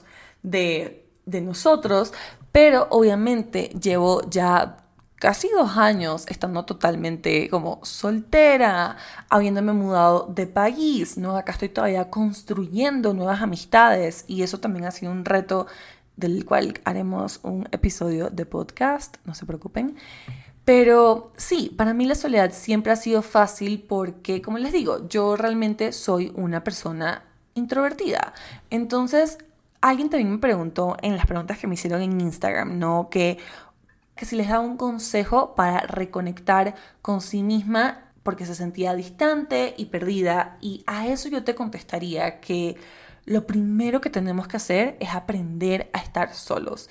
de, 0.42 1.06
de 1.26 1.42
nosotros, 1.42 2.14
pero 2.50 2.86
obviamente 2.88 3.64
llevo 3.78 4.22
ya 4.30 4.78
casi 5.16 5.50
dos 5.50 5.76
años 5.76 6.24
estando 6.26 6.64
totalmente 6.64 7.50
como 7.50 7.80
soltera, 7.82 8.96
habiéndome 9.28 9.74
mudado 9.74 10.26
de 10.34 10.46
país, 10.46 11.18
¿no? 11.18 11.36
Acá 11.36 11.52
estoy 11.52 11.68
todavía 11.68 12.08
construyendo 12.08 13.12
nuevas 13.12 13.42
amistades 13.42 14.24
y 14.26 14.42
eso 14.42 14.58
también 14.58 14.86
ha 14.86 14.90
sido 14.90 15.12
un 15.12 15.26
reto 15.26 15.66
del 16.16 16.46
cual 16.46 16.80
haremos 16.84 17.40
un 17.42 17.68
episodio 17.72 18.30
de 18.30 18.46
podcast, 18.46 19.18
no 19.26 19.34
se 19.34 19.44
preocupen. 19.44 19.96
Pero 20.64 21.33
sí, 21.37 21.75
para 21.76 21.92
mí 21.92 22.04
la 22.07 22.14
soledad 22.14 22.52
siempre 22.52 22.92
ha 22.92 22.97
sido 22.97 23.23
fácil 23.23 23.85
porque, 23.88 24.42
como 24.42 24.59
les 24.59 24.73
digo, 24.73 25.09
yo 25.09 25.37
realmente 25.37 25.92
soy 25.92 26.33
una 26.37 26.62
persona 26.62 27.25
introvertida. 27.54 28.33
Entonces, 28.71 29.38
alguien 29.81 30.09
también 30.09 30.31
me 30.31 30.38
preguntó 30.38 30.97
en 31.02 31.16
las 31.16 31.26
preguntas 31.26 31.59
que 31.59 31.66
me 31.66 31.75
hicieron 31.75 32.00
en 32.02 32.21
Instagram, 32.21 32.78
¿no? 32.78 33.09
Que, 33.11 33.38
que 34.14 34.25
si 34.25 34.37
les 34.37 34.49
da 34.49 34.61
un 34.61 34.76
consejo 34.76 35.54
para 35.57 35.81
reconectar 35.81 36.76
con 37.02 37.21
sí 37.21 37.42
misma 37.42 38.04
porque 38.23 38.47
se 38.47 38.54
sentía 38.54 38.95
distante 38.95 39.75
y 39.76 39.87
perdida. 39.87 40.59
Y 40.61 40.85
a 40.87 41.09
eso 41.09 41.28
yo 41.28 41.42
te 41.45 41.57
contestaría 41.57 42.40
que 42.40 42.76
lo 43.25 43.47
primero 43.47 44.00
que 44.00 44.11
tenemos 44.11 44.49
que 44.49 44.57
hacer 44.57 44.97
es 45.00 45.11
aprender 45.14 45.90
a 45.92 45.99
estar 45.99 46.35
solos 46.35 46.88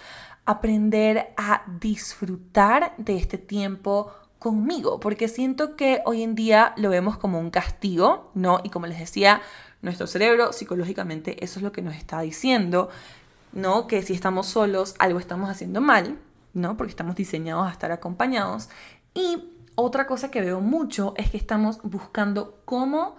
aprender 0.51 1.33
a 1.37 1.63
disfrutar 1.79 2.93
de 2.97 3.17
este 3.17 3.37
tiempo 3.37 4.13
conmigo, 4.39 4.99
porque 4.99 5.27
siento 5.27 5.75
que 5.75 6.01
hoy 6.05 6.23
en 6.23 6.33
día 6.33 6.73
lo 6.77 6.89
vemos 6.89 7.17
como 7.17 7.39
un 7.39 7.51
castigo, 7.51 8.31
¿no? 8.33 8.59
Y 8.63 8.69
como 8.69 8.87
les 8.87 8.99
decía, 8.99 9.41
nuestro 9.81 10.07
cerebro 10.07 10.51
psicológicamente 10.51 11.43
eso 11.43 11.59
es 11.59 11.63
lo 11.63 11.71
que 11.71 11.81
nos 11.81 11.95
está 11.95 12.21
diciendo, 12.21 12.89
¿no? 13.53 13.87
Que 13.87 14.01
si 14.01 14.13
estamos 14.13 14.47
solos, 14.47 14.95
algo 14.97 15.19
estamos 15.19 15.49
haciendo 15.49 15.79
mal, 15.79 16.17
¿no? 16.53 16.75
Porque 16.75 16.89
estamos 16.89 17.15
diseñados 17.15 17.67
a 17.67 17.71
estar 17.71 17.91
acompañados. 17.91 18.69
Y 19.13 19.43
otra 19.75 20.07
cosa 20.07 20.31
que 20.31 20.41
veo 20.41 20.59
mucho 20.59 21.13
es 21.17 21.29
que 21.29 21.37
estamos 21.37 21.79
buscando 21.83 22.61
cómo 22.65 23.17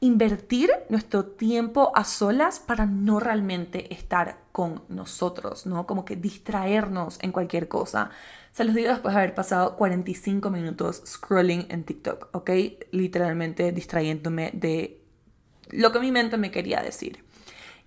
invertir 0.00 0.70
nuestro 0.88 1.24
tiempo 1.24 1.92
a 1.94 2.04
solas 2.04 2.60
para 2.60 2.86
no 2.86 3.20
realmente 3.20 3.92
estar 3.94 4.38
con 4.52 4.82
nosotros, 4.88 5.66
¿no? 5.66 5.86
Como 5.86 6.04
que 6.04 6.16
distraernos 6.16 7.18
en 7.22 7.32
cualquier 7.32 7.68
cosa. 7.68 8.10
Se 8.52 8.64
los 8.64 8.74
digo 8.74 8.90
después 8.90 9.14
de 9.14 9.20
haber 9.20 9.34
pasado 9.34 9.76
45 9.76 10.50
minutos 10.50 11.02
scrolling 11.06 11.66
en 11.70 11.84
TikTok, 11.84 12.28
¿ok? 12.32 12.50
Literalmente 12.90 13.72
distrayéndome 13.72 14.50
de 14.52 15.00
lo 15.70 15.90
que 15.92 16.00
mi 16.00 16.12
mente 16.12 16.36
me 16.36 16.50
quería 16.50 16.82
decir. 16.82 17.24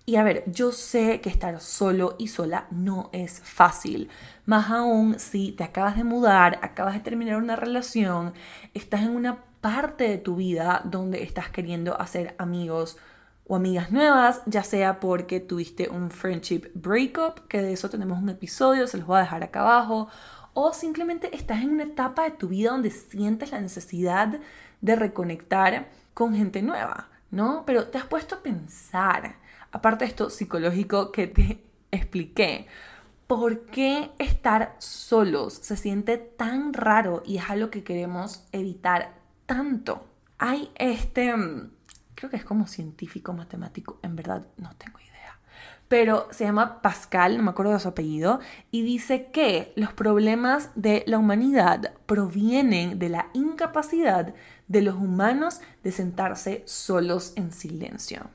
Y 0.08 0.16
a 0.16 0.24
ver, 0.24 0.44
yo 0.46 0.72
sé 0.72 1.20
que 1.20 1.28
estar 1.28 1.60
solo 1.60 2.16
y 2.18 2.28
sola 2.28 2.66
no 2.70 3.10
es 3.12 3.40
fácil. 3.40 4.08
Más 4.46 4.70
aún 4.70 5.18
si 5.18 5.52
te 5.52 5.64
acabas 5.64 5.98
de 5.98 6.04
mudar, 6.04 6.58
acabas 6.62 6.94
de 6.94 7.00
terminar 7.00 7.36
una 7.36 7.56
relación, 7.56 8.32
estás 8.72 9.02
en 9.02 9.10
una 9.10 9.44
parte 9.60 10.08
de 10.08 10.18
tu 10.18 10.36
vida 10.36 10.82
donde 10.84 11.22
estás 11.22 11.50
queriendo 11.50 12.00
hacer 12.00 12.34
amigos 12.38 12.98
o 13.46 13.56
amigas 13.56 13.90
nuevas, 13.90 14.42
ya 14.46 14.62
sea 14.62 15.00
porque 15.00 15.40
tuviste 15.40 15.88
un 15.88 16.10
friendship 16.10 16.70
breakup, 16.74 17.48
que 17.48 17.62
de 17.62 17.72
eso 17.72 17.88
tenemos 17.88 18.18
un 18.22 18.28
episodio, 18.28 18.86
se 18.86 18.98
los 18.98 19.06
voy 19.06 19.18
a 19.18 19.22
dejar 19.22 19.42
acá 19.42 19.60
abajo, 19.60 20.08
o 20.52 20.72
simplemente 20.72 21.34
estás 21.34 21.62
en 21.62 21.70
una 21.70 21.84
etapa 21.84 22.24
de 22.24 22.32
tu 22.32 22.48
vida 22.48 22.70
donde 22.70 22.90
sientes 22.90 23.52
la 23.52 23.60
necesidad 23.60 24.38
de 24.80 24.96
reconectar 24.96 25.88
con 26.14 26.34
gente 26.34 26.62
nueva, 26.62 27.08
¿no? 27.30 27.64
Pero 27.66 27.88
te 27.88 27.98
has 27.98 28.04
puesto 28.04 28.36
a 28.36 28.42
pensar, 28.42 29.36
aparte 29.72 30.04
de 30.04 30.10
esto 30.10 30.30
psicológico 30.30 31.10
que 31.10 31.26
te 31.26 31.64
expliqué, 31.90 32.66
¿por 33.26 33.66
qué 33.66 34.10
estar 34.18 34.76
solos 34.78 35.54
se 35.54 35.76
siente 35.76 36.18
tan 36.18 36.74
raro 36.74 37.22
y 37.24 37.38
es 37.38 37.48
algo 37.48 37.70
que 37.70 37.84
queremos 37.84 38.44
evitar 38.52 39.17
tanto. 39.48 40.06
Hay 40.38 40.70
este, 40.76 41.34
mm, 41.34 41.70
creo 42.14 42.30
que 42.30 42.36
es 42.36 42.44
como 42.44 42.68
científico 42.68 43.32
matemático, 43.32 43.98
en 44.02 44.14
verdad 44.14 44.46
no 44.58 44.70
tengo 44.76 45.00
idea. 45.00 45.40
Pero 45.88 46.28
se 46.30 46.44
llama 46.44 46.82
Pascal, 46.82 47.38
no 47.38 47.42
me 47.42 47.50
acuerdo 47.50 47.72
de 47.72 47.80
su 47.80 47.88
apellido, 47.88 48.40
y 48.70 48.82
dice 48.82 49.30
que 49.32 49.72
los 49.74 49.92
problemas 49.92 50.70
de 50.76 51.02
la 51.06 51.18
humanidad 51.18 51.94
provienen 52.06 52.98
de 52.98 53.08
la 53.08 53.30
incapacidad 53.32 54.34
de 54.68 54.82
los 54.82 54.94
humanos 54.96 55.60
de 55.82 55.90
sentarse 55.90 56.62
solos 56.66 57.32
en 57.36 57.50
silencio. 57.50 58.28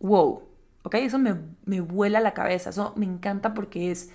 Wow, 0.00 0.42
¿ok? 0.82 0.96
Eso 0.96 1.18
me, 1.18 1.36
me 1.64 1.80
vuela 1.80 2.20
la 2.20 2.34
cabeza, 2.34 2.70
eso 2.70 2.92
me 2.96 3.06
encanta 3.06 3.54
porque 3.54 3.92
es 3.92 4.10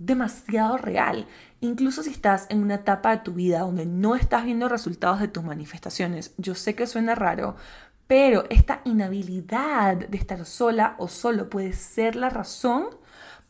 demasiado 0.00 0.78
real. 0.78 1.26
Incluso 1.60 2.02
si 2.02 2.10
estás 2.10 2.46
en 2.48 2.62
una 2.62 2.76
etapa 2.76 3.10
de 3.10 3.22
tu 3.22 3.34
vida 3.34 3.60
donde 3.60 3.86
no 3.86 4.16
estás 4.16 4.44
viendo 4.44 4.68
resultados 4.68 5.20
de 5.20 5.28
tus 5.28 5.44
manifestaciones, 5.44 6.32
yo 6.38 6.56
sé 6.56 6.74
que 6.74 6.88
suena 6.88 7.14
raro, 7.14 7.54
pero 8.08 8.44
esta 8.50 8.80
inhabilidad 8.84 9.96
de 9.96 10.18
estar 10.18 10.44
sola 10.44 10.96
o 10.98 11.06
solo 11.06 11.48
puede 11.48 11.74
ser 11.74 12.16
la 12.16 12.30
razón 12.30 12.86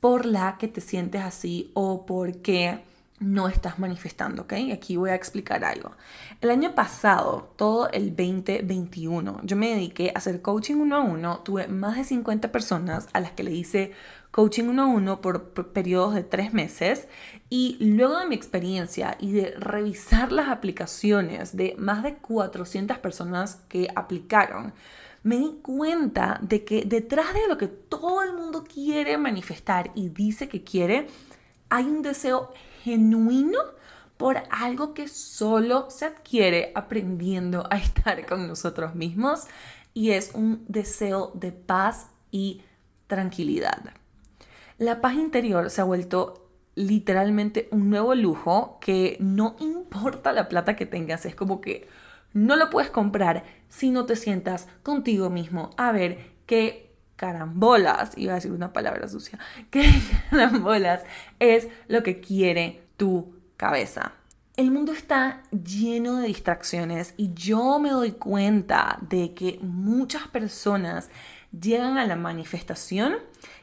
por 0.00 0.26
la 0.26 0.58
que 0.58 0.68
te 0.68 0.80
sientes 0.80 1.22
así 1.22 1.70
o 1.72 2.04
porque 2.04 2.82
no 3.20 3.48
estás 3.48 3.78
manifestando, 3.78 4.42
¿ok? 4.42 4.54
Aquí 4.72 4.96
voy 4.96 5.10
a 5.10 5.14
explicar 5.14 5.62
algo. 5.62 5.92
El 6.40 6.50
año 6.50 6.74
pasado, 6.74 7.52
todo 7.56 7.90
el 7.90 8.16
2021, 8.16 9.40
yo 9.44 9.56
me 9.56 9.68
dediqué 9.68 10.10
a 10.14 10.18
hacer 10.18 10.40
coaching 10.40 10.76
uno 10.76 10.96
a 10.96 11.00
uno. 11.00 11.40
Tuve 11.40 11.68
más 11.68 11.96
de 11.96 12.04
50 12.04 12.50
personas 12.50 13.08
a 13.12 13.20
las 13.20 13.32
que 13.32 13.42
le 13.42 13.52
hice 13.52 13.92
coaching 14.30 14.64
uno 14.64 14.82
a 14.82 14.86
uno 14.86 15.20
por, 15.20 15.52
periodos 15.72 16.14
de 16.14 16.22
tres 16.22 16.52
meses. 16.52 17.08
Y 17.48 17.76
luego 17.80 18.18
de 18.18 18.26
mi 18.26 18.34
experiencia 18.34 19.16
y 19.18 19.32
de 19.32 19.54
revisar 19.58 20.32
las 20.32 20.48
aplicaciones 20.48 21.56
de 21.56 21.74
más 21.78 22.02
de 22.02 22.16
400 22.16 22.98
personas 22.98 23.56
que 23.68 23.88
aplicaron, 23.94 24.72
me 25.22 25.36
di 25.36 25.58
cuenta 25.62 26.38
de 26.42 26.64
que 26.64 26.84
detrás 26.84 27.34
de 27.34 27.48
lo 27.48 27.58
que 27.58 27.66
todo 27.66 28.22
el 28.22 28.32
mundo 28.32 28.64
quiere 28.64 29.18
manifestar 29.18 29.90
y 29.94 30.08
dice 30.08 30.48
que 30.48 30.64
quiere, 30.64 31.08
hay 31.68 31.84
un 31.84 32.02
deseo 32.02 32.52
genuino 32.82 33.58
por 34.16 34.42
algo 34.50 34.94
que 34.94 35.08
solo 35.08 35.90
se 35.90 36.06
adquiere 36.06 36.72
aprendiendo 36.74 37.66
a 37.70 37.76
estar 37.76 38.26
con 38.26 38.46
nosotros 38.46 38.94
mismos 38.94 39.44
y 39.94 40.10
es 40.10 40.32
un 40.34 40.64
deseo 40.68 41.32
de 41.34 41.52
paz 41.52 42.08
y 42.30 42.62
tranquilidad. 43.06 43.99
La 44.80 45.02
paz 45.02 45.12
interior 45.12 45.68
se 45.68 45.82
ha 45.82 45.84
vuelto 45.84 46.48
literalmente 46.74 47.68
un 47.70 47.90
nuevo 47.90 48.14
lujo 48.14 48.78
que 48.80 49.18
no 49.20 49.54
importa 49.60 50.32
la 50.32 50.48
plata 50.48 50.74
que 50.74 50.86
tengas, 50.86 51.26
es 51.26 51.34
como 51.34 51.60
que 51.60 51.86
no 52.32 52.56
lo 52.56 52.70
puedes 52.70 52.88
comprar 52.88 53.44
si 53.68 53.90
no 53.90 54.06
te 54.06 54.16
sientas 54.16 54.68
contigo 54.82 55.28
mismo 55.28 55.68
a 55.76 55.92
ver 55.92 56.30
qué 56.46 56.94
carambolas, 57.16 58.16
iba 58.16 58.32
a 58.32 58.36
decir 58.36 58.52
una 58.52 58.72
palabra 58.72 59.06
sucia, 59.06 59.38
qué 59.70 59.84
carambolas 60.30 61.02
es 61.40 61.68
lo 61.86 62.02
que 62.02 62.22
quiere 62.22 62.80
tu 62.96 63.34
cabeza. 63.58 64.14
El 64.60 64.72
mundo 64.72 64.92
está 64.92 65.42
lleno 65.52 66.18
de 66.18 66.26
distracciones 66.26 67.14
y 67.16 67.32
yo 67.32 67.78
me 67.78 67.92
doy 67.92 68.12
cuenta 68.12 68.98
de 69.00 69.32
que 69.32 69.58
muchas 69.62 70.28
personas 70.28 71.08
llegan 71.58 71.96
a 71.96 72.04
la 72.04 72.14
manifestación 72.14 73.14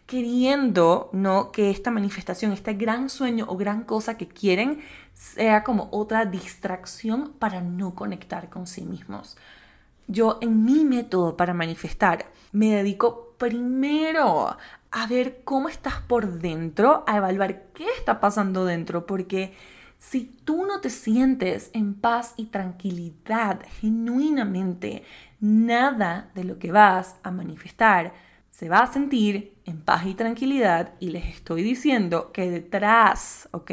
queriendo 0.08 1.12
no 1.14 1.52
que 1.52 1.70
esta 1.70 1.92
manifestación, 1.92 2.52
este 2.52 2.74
gran 2.74 3.12
sueño 3.12 3.46
o 3.48 3.58
gran 3.58 3.84
cosa 3.84 4.18
que 4.18 4.28
quieren 4.28 4.80
sea 5.14 5.64
como 5.64 5.88
otra 5.92 6.26
distracción 6.26 7.32
para 7.38 7.62
no 7.62 7.94
conectar 7.94 8.50
con 8.50 8.66
sí 8.66 8.82
mismos. 8.82 9.38
Yo 10.08 10.40
en 10.42 10.66
mi 10.66 10.84
método 10.84 11.38
para 11.38 11.54
manifestar 11.54 12.26
me 12.52 12.74
dedico 12.74 13.36
primero 13.38 14.58
a 14.90 15.08
ver 15.08 15.42
cómo 15.44 15.70
estás 15.70 16.02
por 16.02 16.40
dentro, 16.40 17.04
a 17.06 17.18
evaluar 17.18 17.66
qué 17.76 17.86
está 18.00 18.20
pasando 18.20 18.66
dentro, 18.66 19.06
porque 19.06 19.54
si 19.98 20.26
tú 20.44 20.66
no 20.66 20.80
te 20.80 20.90
sientes 20.90 21.70
en 21.74 21.94
paz 21.94 22.34
y 22.38 22.46
tranquilidad 22.46 23.62
genuinamente, 23.80 25.04
nada 25.40 26.32
de 26.36 26.44
lo 26.44 26.60
que 26.60 26.72
vas 26.72 27.18
a 27.24 27.32
manifestar 27.32 28.14
se 28.50 28.70
va 28.70 28.80
a 28.80 28.92
sentir 28.92 29.54
en 29.66 29.82
paz 29.82 30.06
y 30.08 30.16
tranquilidad 30.16 30.94
y 31.00 31.10
les 31.10 31.26
estoy 31.26 31.62
diciendo 31.62 32.32
que 32.32 32.50
detrás, 32.50 33.48
¿ok? 33.52 33.72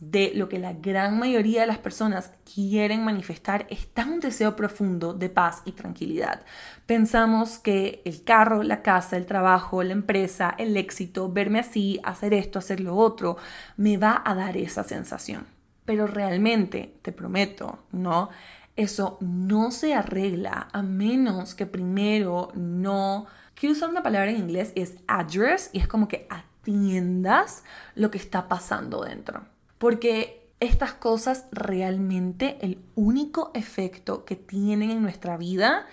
De 0.00 0.32
lo 0.34 0.48
que 0.48 0.58
la 0.58 0.72
gran 0.72 1.18
mayoría 1.18 1.62
de 1.62 1.66
las 1.66 1.78
personas 1.78 2.32
quieren 2.54 3.04
manifestar 3.04 3.66
está 3.68 4.04
un 4.04 4.20
deseo 4.20 4.54
profundo 4.54 5.12
de 5.12 5.28
paz 5.28 5.62
y 5.64 5.72
tranquilidad. 5.72 6.44
Pensamos 6.86 7.58
que 7.58 8.00
el 8.04 8.22
carro, 8.22 8.62
la 8.62 8.82
casa, 8.82 9.16
el 9.16 9.26
trabajo, 9.26 9.82
la 9.82 9.92
empresa, 9.92 10.54
el 10.56 10.76
éxito, 10.76 11.30
verme 11.32 11.58
así, 11.58 12.00
hacer 12.04 12.32
esto, 12.32 12.58
hacer 12.58 12.80
lo 12.80 12.96
otro, 12.96 13.36
me 13.76 13.96
va 13.96 14.22
a 14.24 14.34
dar 14.34 14.56
esa 14.56 14.84
sensación. 14.84 15.46
Pero 15.84 16.06
realmente, 16.06 16.94
te 17.02 17.12
prometo, 17.12 17.80
¿no? 17.90 18.28
Eso 18.76 19.18
no 19.20 19.72
se 19.72 19.94
arregla 19.94 20.68
a 20.72 20.82
menos 20.82 21.54
que 21.54 21.66
primero 21.66 22.52
no... 22.54 23.26
Quiero 23.54 23.72
usar 23.72 23.90
una 23.90 24.04
palabra 24.04 24.30
en 24.30 24.36
inglés, 24.36 24.70
es 24.76 24.94
address, 25.08 25.70
y 25.72 25.80
es 25.80 25.88
como 25.88 26.06
que 26.06 26.28
atiendas 26.30 27.64
lo 27.96 28.12
que 28.12 28.18
está 28.18 28.46
pasando 28.46 29.02
dentro. 29.02 29.42
Porque 29.78 30.50
estas 30.60 30.92
cosas 30.94 31.46
realmente 31.52 32.58
el 32.60 32.78
único 32.94 33.50
efecto 33.54 34.24
que 34.24 34.36
tienen 34.36 34.90
en 34.90 35.02
nuestra 35.02 35.36
vida 35.36 35.86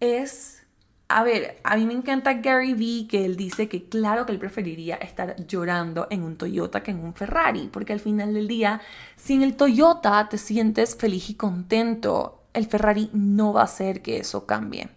es... 0.00 0.60
A 1.06 1.22
ver, 1.22 1.60
a 1.64 1.76
mí 1.76 1.84
me 1.84 1.92
encanta 1.92 2.32
Gary 2.32 2.72
Vee 2.72 3.06
que 3.06 3.26
él 3.26 3.36
dice 3.36 3.68
que 3.68 3.88
claro 3.88 4.24
que 4.24 4.32
él 4.32 4.38
preferiría 4.38 4.96
estar 4.96 5.36
llorando 5.46 6.06
en 6.10 6.22
un 6.22 6.36
Toyota 6.36 6.82
que 6.82 6.92
en 6.92 7.04
un 7.04 7.14
Ferrari, 7.14 7.68
porque 7.70 7.92
al 7.92 8.00
final 8.00 8.32
del 8.32 8.48
día, 8.48 8.80
si 9.14 9.34
en 9.34 9.42
el 9.42 9.54
Toyota 9.54 10.26
te 10.30 10.38
sientes 10.38 10.96
feliz 10.96 11.28
y 11.28 11.34
contento, 11.34 12.44
el 12.54 12.66
Ferrari 12.66 13.10
no 13.12 13.52
va 13.52 13.60
a 13.60 13.64
hacer 13.64 14.00
que 14.00 14.16
eso 14.16 14.46
cambie. 14.46 14.88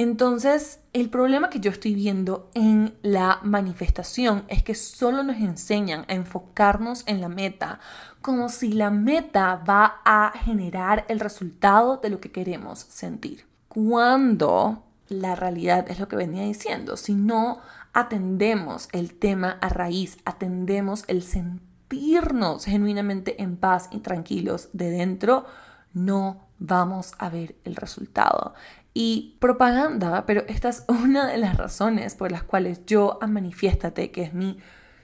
Entonces, 0.00 0.80
el 0.94 1.10
problema 1.10 1.50
que 1.50 1.60
yo 1.60 1.70
estoy 1.70 1.94
viendo 1.94 2.50
en 2.54 2.94
la 3.02 3.38
manifestación 3.42 4.44
es 4.48 4.62
que 4.62 4.74
solo 4.74 5.22
nos 5.22 5.36
enseñan 5.36 6.06
a 6.08 6.14
enfocarnos 6.14 7.02
en 7.04 7.20
la 7.20 7.28
meta, 7.28 7.80
como 8.22 8.48
si 8.48 8.72
la 8.72 8.88
meta 8.88 9.56
va 9.56 10.00
a 10.06 10.32
generar 10.42 11.04
el 11.08 11.20
resultado 11.20 11.98
de 11.98 12.08
lo 12.08 12.18
que 12.18 12.32
queremos 12.32 12.78
sentir. 12.78 13.44
Cuando 13.68 14.84
la 15.10 15.34
realidad 15.34 15.84
es 15.90 16.00
lo 16.00 16.08
que 16.08 16.16
venía 16.16 16.44
diciendo, 16.44 16.96
si 16.96 17.12
no 17.12 17.60
atendemos 17.92 18.88
el 18.92 19.12
tema 19.18 19.58
a 19.60 19.68
raíz, 19.68 20.16
atendemos 20.24 21.04
el 21.08 21.22
sentirnos 21.22 22.64
genuinamente 22.64 23.42
en 23.42 23.58
paz 23.58 23.90
y 23.92 23.98
tranquilos 23.98 24.70
de 24.72 24.92
dentro, 24.92 25.44
no 25.92 26.48
vamos 26.58 27.12
a 27.18 27.28
ver 27.28 27.56
el 27.64 27.76
resultado 27.76 28.54
y 28.94 29.36
propaganda, 29.40 30.26
pero 30.26 30.44
esta 30.48 30.68
es 30.68 30.84
una 30.88 31.26
de 31.26 31.38
las 31.38 31.56
razones 31.56 32.14
por 32.14 32.32
las 32.32 32.42
cuales 32.42 32.84
yo 32.86 33.18
a 33.20 33.26
Manifiéstate, 33.26 34.10
que 34.10 34.22
es 34.22 34.34
mi 34.34 34.58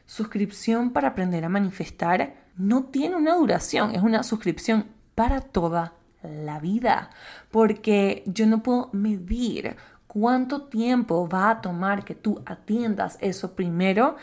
suscripción 0.07 0.93
para 0.93 1.09
aprender 1.09 1.45
a 1.45 1.49
manifestar, 1.49 2.35
no 2.57 2.85
tiene 2.85 3.17
una 3.17 3.35
duración, 3.35 3.95
es 3.95 4.03
una 4.03 4.23
suscripción 4.23 4.87
para 5.15 5.41
toda 5.41 5.95
la 6.23 6.59
vida, 6.61 7.11
porque 7.51 8.23
yo 8.27 8.47
no 8.47 8.63
puedo 8.63 8.89
medir 8.93 9.77
cuánto 10.07 10.63
tiempo 10.63 11.29
va 11.29 11.51
a 11.51 11.61
tomar 11.61 12.05
que 12.05 12.15
tú 12.15 12.43
atiendas 12.47 13.19
eso 13.21 13.55
primero 13.55 14.17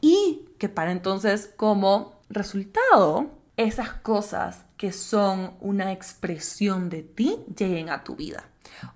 y 0.00 0.46
que 0.58 0.68
para 0.68 0.92
entonces 0.92 1.52
como 1.56 2.20
resultado 2.28 3.30
esas 3.56 3.92
cosas 3.92 4.64
que 4.76 4.92
son 4.92 5.52
una 5.60 5.92
expresión 5.92 6.90
de 6.90 7.02
ti 7.02 7.38
lleguen 7.56 7.88
a 7.90 8.04
tu 8.04 8.16
vida. 8.16 8.44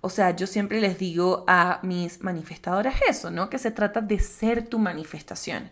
O 0.00 0.10
sea, 0.10 0.34
yo 0.36 0.46
siempre 0.46 0.80
les 0.80 0.98
digo 0.98 1.44
a 1.46 1.80
mis 1.82 2.22
manifestadoras 2.22 2.96
eso, 3.08 3.30
¿no? 3.30 3.50
Que 3.50 3.58
se 3.58 3.70
trata 3.70 4.00
de 4.00 4.18
ser 4.18 4.66
tu 4.66 4.78
manifestación. 4.78 5.70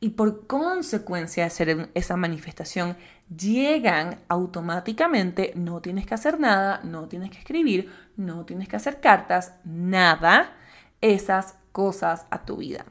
Y 0.00 0.10
por 0.10 0.46
consecuencia 0.46 1.44
de 1.44 1.50
ser 1.50 1.90
esa 1.94 2.16
manifestación, 2.16 2.96
llegan 3.34 4.18
automáticamente, 4.28 5.52
no 5.54 5.80
tienes 5.80 6.06
que 6.06 6.14
hacer 6.14 6.40
nada, 6.40 6.80
no 6.84 7.06
tienes 7.06 7.30
que 7.30 7.38
escribir, 7.38 7.92
no 8.16 8.44
tienes 8.46 8.68
que 8.68 8.76
hacer 8.76 9.00
cartas, 9.00 9.54
nada, 9.64 10.54
esas 11.00 11.56
cosas 11.72 12.26
a 12.30 12.44
tu 12.44 12.56
vida. 12.56 12.84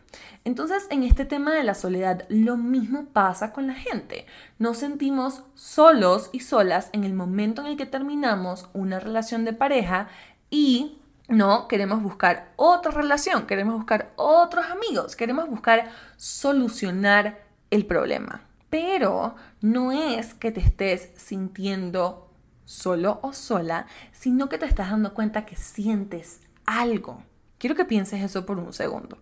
Entonces, 0.46 0.88
en 0.90 1.04
este 1.04 1.26
tema 1.26 1.54
de 1.54 1.64
la 1.64 1.74
soledad, 1.74 2.26
lo 2.30 2.58
mismo 2.58 3.06
pasa 3.12 3.52
con 3.52 3.68
la 3.68 3.74
gente. 3.74 4.26
Nos 4.58 4.78
sentimos 4.78 5.44
solos 5.54 6.30
y 6.32 6.40
solas 6.40 6.90
en 6.94 7.04
el 7.04 7.14
momento 7.14 7.62
en 7.62 7.68
el 7.68 7.78
que 7.78 7.86
terminamos 7.86 8.70
una 8.74 9.00
relación 9.00 9.46
de 9.46 9.54
pareja 9.54 10.08
y 10.50 11.00
no 11.28 11.68
queremos 11.68 12.02
buscar 12.02 12.54
otra 12.56 12.92
relación, 12.92 13.46
queremos 13.46 13.76
buscar 13.76 14.12
otros 14.16 14.66
amigos, 14.66 15.16
queremos 15.16 15.48
buscar 15.50 15.92
solucionar 16.18 17.44
el 17.70 17.86
problema. 17.86 18.42
Pero 18.70 19.36
no 19.62 19.92
es 19.92 20.34
que 20.34 20.52
te 20.52 20.60
estés 20.60 21.12
sintiendo 21.16 22.30
solo 22.66 23.20
o 23.24 23.34
sola, 23.34 23.88
sino 24.12 24.50
que 24.50 24.58
te 24.58 24.66
estás 24.66 24.92
dando 24.92 25.14
cuenta 25.14 25.46
que 25.46 25.56
sientes 25.56 26.42
algo. 26.66 27.24
Quiero 27.58 27.76
que 27.76 27.86
pienses 27.86 28.24
eso 28.24 28.46
por 28.46 28.60
un 28.60 28.74
segundo. 28.74 29.18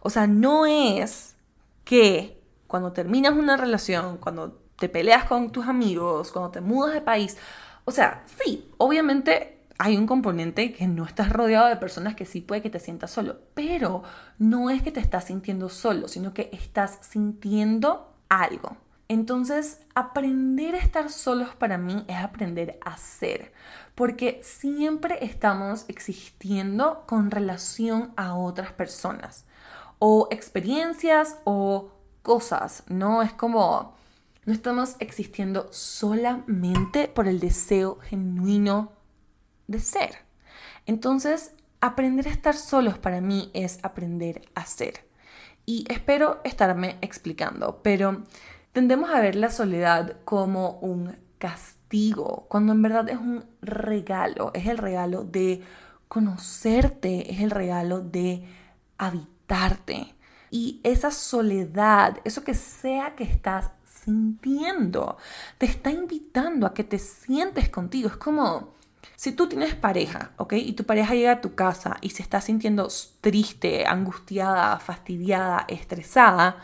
O 0.00 0.10
sea, 0.10 0.26
no 0.26 0.66
es 0.66 1.36
que 1.84 2.42
cuando 2.66 2.92
terminas 2.92 3.34
una 3.34 3.56
relación, 3.56 4.18
cuando 4.18 4.58
te 4.78 4.88
peleas 4.88 5.24
con 5.24 5.50
tus 5.52 5.66
amigos, 5.66 6.32
cuando 6.32 6.50
te 6.50 6.60
mudas 6.60 6.94
de 6.94 7.00
país, 7.00 7.36
o 7.84 7.90
sea, 7.90 8.24
sí, 8.42 8.70
obviamente 8.78 9.55
hay 9.78 9.96
un 9.96 10.06
componente 10.06 10.72
que 10.72 10.86
no 10.86 11.04
estás 11.04 11.30
rodeado 11.30 11.68
de 11.68 11.76
personas 11.76 12.14
que 12.14 12.24
sí 12.24 12.40
puede 12.40 12.62
que 12.62 12.70
te 12.70 12.80
sientas 12.80 13.10
solo, 13.10 13.40
pero 13.54 14.02
no 14.38 14.70
es 14.70 14.82
que 14.82 14.92
te 14.92 15.00
estás 15.00 15.24
sintiendo 15.24 15.68
solo, 15.68 16.08
sino 16.08 16.32
que 16.32 16.50
estás 16.52 16.98
sintiendo 17.02 18.14
algo. 18.28 18.76
Entonces, 19.08 19.80
aprender 19.94 20.74
a 20.74 20.78
estar 20.78 21.10
solos 21.10 21.54
para 21.54 21.78
mí 21.78 22.04
es 22.08 22.16
aprender 22.16 22.78
a 22.84 22.96
ser, 22.96 23.52
porque 23.94 24.40
siempre 24.42 25.24
estamos 25.24 25.84
existiendo 25.88 27.04
con 27.06 27.30
relación 27.30 28.12
a 28.16 28.34
otras 28.34 28.72
personas, 28.72 29.44
o 29.98 30.28
experiencias 30.30 31.38
o 31.44 31.92
cosas, 32.22 32.82
¿no? 32.88 33.22
Es 33.22 33.32
como, 33.32 33.94
no 34.44 34.52
estamos 34.52 34.96
existiendo 34.98 35.68
solamente 35.70 37.06
por 37.06 37.28
el 37.28 37.38
deseo 37.38 37.98
genuino 38.00 38.90
de 39.66 39.80
ser. 39.80 40.18
Entonces, 40.86 41.52
aprender 41.80 42.28
a 42.28 42.30
estar 42.30 42.54
solos 42.54 42.98
para 42.98 43.20
mí 43.20 43.50
es 43.54 43.78
aprender 43.82 44.42
a 44.54 44.64
ser. 44.66 45.04
Y 45.64 45.84
espero 45.88 46.40
estarme 46.44 46.98
explicando, 47.00 47.80
pero 47.82 48.24
tendemos 48.72 49.10
a 49.10 49.20
ver 49.20 49.34
la 49.34 49.50
soledad 49.50 50.16
como 50.24 50.78
un 50.80 51.16
castigo, 51.38 52.46
cuando 52.48 52.72
en 52.72 52.82
verdad 52.82 53.08
es 53.08 53.18
un 53.18 53.44
regalo, 53.60 54.52
es 54.54 54.66
el 54.66 54.78
regalo 54.78 55.24
de 55.24 55.62
conocerte 56.08 57.32
es 57.32 57.40
el 57.40 57.50
regalo 57.50 58.00
de 58.00 58.44
habitarte. 58.98 60.14
Y 60.50 60.80
esa 60.84 61.10
soledad, 61.10 62.18
eso 62.24 62.44
que 62.44 62.54
sea 62.54 63.14
que 63.14 63.24
estás 63.24 63.72
sintiendo, 63.84 65.16
te 65.58 65.66
está 65.66 65.90
invitando 65.90 66.66
a 66.66 66.74
que 66.74 66.84
te 66.84 66.98
sientes 66.98 67.68
contigo. 67.68 68.08
Es 68.08 68.16
como 68.16 68.74
si 69.16 69.32
tú 69.32 69.48
tienes 69.48 69.74
pareja, 69.74 70.32
¿ok? 70.36 70.52
Y 70.52 70.74
tu 70.74 70.84
pareja 70.84 71.14
llega 71.14 71.32
a 71.32 71.40
tu 71.40 71.54
casa 71.54 71.96
y 72.02 72.10
se 72.10 72.22
está 72.22 72.40
sintiendo 72.40 72.88
triste, 73.20 73.86
angustiada, 73.86 74.78
fastidiada, 74.78 75.64
estresada, 75.68 76.58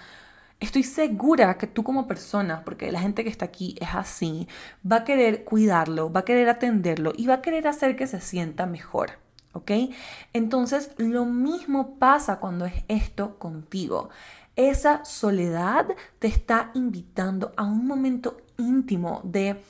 estoy 0.60 0.82
segura 0.82 1.56
que 1.56 1.66
tú 1.66 1.82
como 1.82 2.06
persona, 2.06 2.62
porque 2.64 2.92
la 2.92 3.00
gente 3.00 3.24
que 3.24 3.30
está 3.30 3.46
aquí 3.46 3.74
es 3.80 3.94
así, 3.94 4.46
va 4.90 4.96
a 4.96 5.04
querer 5.04 5.44
cuidarlo, 5.44 6.12
va 6.12 6.20
a 6.20 6.24
querer 6.24 6.48
atenderlo 6.50 7.12
y 7.16 7.26
va 7.26 7.34
a 7.34 7.42
querer 7.42 7.66
hacer 7.66 7.96
que 7.96 8.06
se 8.06 8.20
sienta 8.20 8.66
mejor. 8.66 9.12
¿Ok? 9.54 9.70
Entonces, 10.32 10.92
lo 10.96 11.26
mismo 11.26 11.98
pasa 11.98 12.38
cuando 12.38 12.64
es 12.64 12.84
esto 12.88 13.38
contigo. 13.38 14.08
Esa 14.56 15.04
soledad 15.04 15.88
te 16.18 16.28
está 16.28 16.70
invitando 16.74 17.52
a 17.56 17.64
un 17.64 17.86
momento 17.86 18.38
íntimo 18.56 19.20
de 19.24 19.60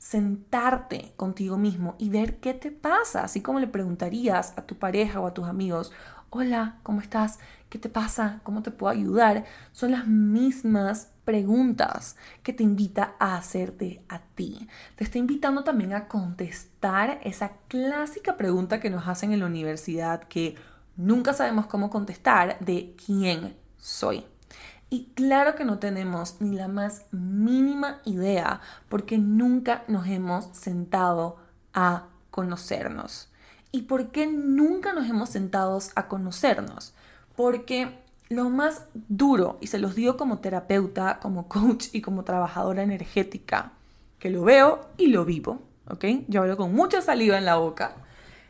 sentarte 0.00 1.12
contigo 1.18 1.58
mismo 1.58 1.94
y 1.98 2.08
ver 2.08 2.38
qué 2.38 2.54
te 2.54 2.70
pasa, 2.70 3.22
así 3.22 3.42
como 3.42 3.60
le 3.60 3.66
preguntarías 3.66 4.54
a 4.56 4.62
tu 4.62 4.76
pareja 4.76 5.20
o 5.20 5.26
a 5.26 5.34
tus 5.34 5.46
amigos, 5.46 5.92
hola, 6.30 6.78
¿cómo 6.82 7.02
estás? 7.02 7.38
¿Qué 7.68 7.78
te 7.78 7.90
pasa? 7.90 8.40
¿Cómo 8.42 8.62
te 8.62 8.70
puedo 8.70 8.90
ayudar? 8.90 9.44
Son 9.72 9.90
las 9.90 10.06
mismas 10.06 11.10
preguntas 11.26 12.16
que 12.42 12.54
te 12.54 12.62
invita 12.62 13.14
a 13.18 13.36
hacerte 13.36 14.02
a 14.08 14.20
ti. 14.20 14.66
Te 14.96 15.04
está 15.04 15.18
invitando 15.18 15.64
también 15.64 15.92
a 15.92 16.08
contestar 16.08 17.20
esa 17.22 17.52
clásica 17.68 18.38
pregunta 18.38 18.80
que 18.80 18.88
nos 18.88 19.06
hacen 19.06 19.32
en 19.32 19.40
la 19.40 19.46
universidad 19.46 20.22
que 20.24 20.56
nunca 20.96 21.34
sabemos 21.34 21.66
cómo 21.66 21.90
contestar 21.90 22.58
de 22.60 22.96
quién 23.04 23.54
soy. 23.76 24.24
Y 24.90 25.04
claro 25.14 25.54
que 25.54 25.64
no 25.64 25.78
tenemos 25.78 26.40
ni 26.40 26.56
la 26.56 26.66
más 26.66 27.06
mínima 27.12 28.00
idea 28.04 28.60
porque 28.88 29.18
nunca 29.18 29.84
nos 29.86 30.08
hemos 30.08 30.48
sentado 30.52 31.36
a 31.72 32.08
conocernos. 32.32 33.28
¿Y 33.70 33.82
por 33.82 34.10
qué 34.10 34.26
nunca 34.26 34.92
nos 34.92 35.08
hemos 35.08 35.28
sentado 35.28 35.78
a 35.94 36.08
conocernos? 36.08 36.92
Porque 37.36 38.00
lo 38.28 38.50
más 38.50 38.86
duro, 38.94 39.58
y 39.60 39.68
se 39.68 39.78
los 39.78 39.94
digo 39.94 40.16
como 40.16 40.38
terapeuta, 40.38 41.20
como 41.20 41.46
coach 41.48 41.86
y 41.92 42.00
como 42.00 42.24
trabajadora 42.24 42.82
energética, 42.82 43.72
que 44.18 44.28
lo 44.28 44.42
veo 44.42 44.88
y 44.96 45.06
lo 45.06 45.24
vivo, 45.24 45.62
¿ok? 45.88 46.04
Yo 46.26 46.42
hablo 46.42 46.56
con 46.56 46.74
mucha 46.74 47.00
saliva 47.00 47.38
en 47.38 47.44
la 47.44 47.56
boca, 47.56 47.94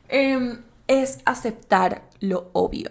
em, 0.09 0.59
es 0.87 1.21
aceptar 1.27 2.03
lo 2.21 2.51
obvio 2.55 2.91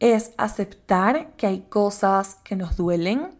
es 0.00 0.32
aceptar 0.38 1.32
que 1.36 1.46
hay 1.46 1.60
cosas 1.68 2.36
que 2.44 2.56
nos 2.56 2.76
duelen, 2.76 3.30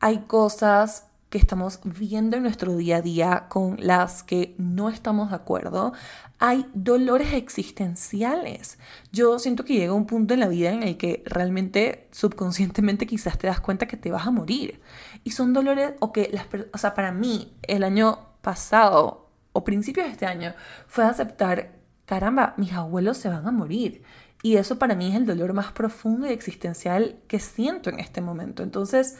hay 0.00 0.18
cosas 0.20 1.06
que 1.30 1.38
estamos 1.38 1.80
viendo 1.84 2.36
en 2.36 2.44
nuestro 2.44 2.76
día 2.76 2.98
a 2.98 3.02
día 3.02 3.46
con 3.48 3.76
las 3.80 4.22
que 4.22 4.54
no 4.58 4.88
estamos 4.88 5.30
de 5.30 5.36
acuerdo, 5.36 5.92
hay 6.38 6.66
dolores 6.74 7.32
existenciales. 7.32 8.78
Yo 9.10 9.38
siento 9.38 9.64
que 9.64 9.74
llega 9.74 9.92
un 9.92 10.06
punto 10.06 10.34
en 10.34 10.40
la 10.40 10.48
vida 10.48 10.70
en 10.70 10.82
el 10.82 10.96
que 10.96 11.22
realmente 11.26 12.08
subconscientemente 12.12 13.06
quizás 13.06 13.38
te 13.38 13.48
das 13.48 13.60
cuenta 13.60 13.86
que 13.86 13.96
te 13.96 14.10
vas 14.10 14.26
a 14.26 14.30
morir. 14.30 14.80
Y 15.24 15.32
son 15.32 15.52
dolores 15.52 15.94
o 16.00 16.12
que 16.12 16.30
las 16.32 16.46
o 16.72 16.78
sea, 16.78 16.94
para 16.94 17.10
mí 17.10 17.52
el 17.62 17.82
año 17.82 18.18
pasado 18.42 19.28
o 19.52 19.64
principios 19.64 20.06
de 20.06 20.12
este 20.12 20.26
año 20.26 20.54
fue 20.86 21.04
aceptar, 21.04 21.72
caramba, 22.04 22.54
mis 22.56 22.72
abuelos 22.72 23.16
se 23.16 23.28
van 23.28 23.46
a 23.46 23.50
morir. 23.50 24.02
Y 24.42 24.56
eso 24.56 24.78
para 24.78 24.94
mí 24.94 25.08
es 25.08 25.14
el 25.14 25.26
dolor 25.26 25.52
más 25.52 25.72
profundo 25.72 26.26
y 26.26 26.30
existencial 26.30 27.16
que 27.26 27.40
siento 27.40 27.90
en 27.90 27.98
este 27.98 28.20
momento. 28.20 28.62
Entonces, 28.62 29.16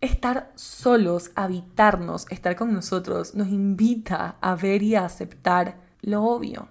estar 0.00 0.50
solos, 0.54 1.30
habitarnos, 1.34 2.26
estar 2.30 2.56
con 2.56 2.72
nosotros, 2.72 3.34
nos 3.34 3.48
invita 3.48 4.36
a 4.40 4.54
ver 4.54 4.82
y 4.82 4.94
a 4.94 5.04
aceptar 5.04 5.76
lo 6.02 6.24
obvio. 6.24 6.68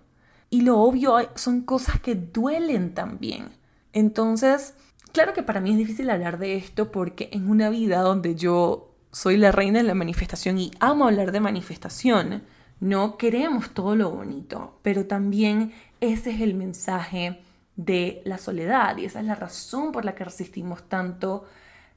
Y 0.49 0.61
lo 0.61 0.79
obvio 0.79 1.17
son 1.35 1.61
cosas 1.61 1.99
que 1.99 2.15
duelen 2.15 2.93
también. 2.93 3.49
Entonces, 3.91 4.75
claro 5.11 5.33
que 5.33 5.43
para 5.43 5.61
mí 5.61 5.71
es 5.71 5.77
difícil 5.77 6.09
hablar 6.09 6.37
de 6.37 6.55
esto 6.55 6.91
porque 6.91 7.29
en 7.31 7.49
una 7.49 7.69
vida 7.69 8.01
donde 8.01 8.35
yo 8.35 8.91
soy 9.11 9.37
la 9.37 9.51
reina 9.51 9.79
de 9.79 9.85
la 9.85 9.93
manifestación 9.93 10.57
y 10.57 10.71
amo 10.79 11.05
hablar 11.05 11.31
de 11.31 11.39
manifestación, 11.39 12.43
no 12.79 13.17
queremos 13.17 13.69
todo 13.69 13.95
lo 13.95 14.11
bonito, 14.11 14.77
pero 14.81 15.05
también 15.05 15.73
ese 16.01 16.31
es 16.31 16.41
el 16.41 16.53
mensaje 16.53 17.39
de 17.75 18.21
la 18.25 18.37
soledad 18.37 18.97
y 18.97 19.05
esa 19.05 19.19
es 19.19 19.25
la 19.25 19.35
razón 19.35 19.91
por 19.91 20.05
la 20.05 20.15
que 20.15 20.23
resistimos 20.23 20.87
tanto 20.87 21.45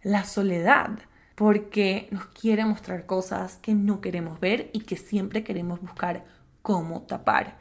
la 0.02 0.24
soledad, 0.24 0.98
porque 1.34 2.08
nos 2.10 2.26
quiere 2.26 2.64
mostrar 2.64 3.06
cosas 3.06 3.56
que 3.56 3.74
no 3.74 4.00
queremos 4.00 4.40
ver 4.40 4.70
y 4.72 4.80
que 4.80 4.96
siempre 4.96 5.44
queremos 5.44 5.80
buscar 5.80 6.24
cómo 6.62 7.02
tapar. 7.02 7.58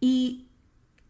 Y 0.00 0.48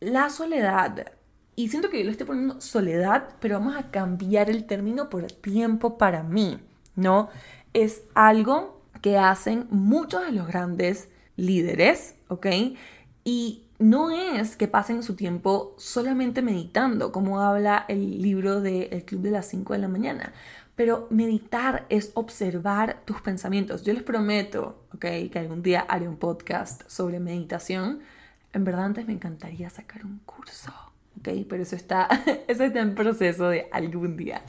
la 0.00 0.30
soledad, 0.30 1.12
y 1.54 1.68
siento 1.68 1.90
que 1.90 1.98
yo 1.98 2.04
lo 2.04 2.10
estoy 2.10 2.26
poniendo 2.26 2.60
soledad, 2.60 3.28
pero 3.40 3.58
vamos 3.58 3.76
a 3.76 3.90
cambiar 3.90 4.50
el 4.50 4.64
término 4.66 5.08
por 5.10 5.30
tiempo 5.30 5.98
para 5.98 6.22
mí, 6.22 6.58
¿no? 6.96 7.28
Es 7.74 8.02
algo 8.14 8.82
que 9.02 9.18
hacen 9.18 9.66
muchos 9.70 10.24
de 10.24 10.32
los 10.32 10.46
grandes 10.46 11.10
líderes, 11.36 12.16
¿ok? 12.28 12.46
Y 13.24 13.69
no 13.80 14.10
es 14.10 14.56
que 14.56 14.68
pasen 14.68 15.02
su 15.02 15.16
tiempo 15.16 15.74
solamente 15.78 16.42
meditando, 16.42 17.12
como 17.12 17.40
habla 17.40 17.86
el 17.88 18.20
libro 18.20 18.60
de 18.60 18.84
El 18.92 19.04
Club 19.04 19.22
de 19.22 19.30
las 19.30 19.46
5 19.48 19.72
de 19.72 19.78
la 19.78 19.88
mañana. 19.88 20.34
Pero 20.76 21.06
meditar 21.10 21.86
es 21.88 22.12
observar 22.14 23.00
tus 23.06 23.22
pensamientos. 23.22 23.82
Yo 23.82 23.94
les 23.94 24.02
prometo, 24.02 24.84
¿ok? 24.94 25.00
Que 25.32 25.38
algún 25.38 25.62
día 25.62 25.80
haré 25.88 26.06
un 26.06 26.16
podcast 26.16 26.82
sobre 26.88 27.20
meditación. 27.20 28.00
En 28.52 28.64
verdad 28.64 28.84
antes 28.84 29.06
me 29.06 29.14
encantaría 29.14 29.70
sacar 29.70 30.04
un 30.04 30.20
curso, 30.26 30.72
¿ok? 31.18 31.46
Pero 31.48 31.62
eso 31.62 31.74
está, 31.74 32.06
eso 32.48 32.64
está 32.64 32.80
en 32.80 32.94
proceso 32.94 33.48
de 33.48 33.66
algún 33.72 34.16
día. 34.16 34.42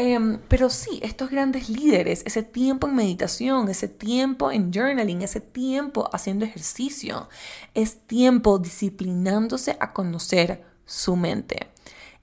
Em, 0.00 0.38
pero 0.46 0.70
sí, 0.70 1.00
estos 1.02 1.28
grandes 1.28 1.68
líderes, 1.68 2.22
ese 2.24 2.44
tiempo 2.44 2.86
en 2.86 2.94
meditación, 2.94 3.68
ese 3.68 3.88
tiempo 3.88 4.52
en 4.52 4.72
journaling, 4.72 5.22
ese 5.22 5.40
tiempo 5.40 6.08
haciendo 6.12 6.44
ejercicio, 6.44 7.28
es 7.74 8.06
tiempo 8.06 8.60
disciplinándose 8.60 9.76
a 9.80 9.92
conocer 9.92 10.62
su 10.86 11.16
mente. 11.16 11.66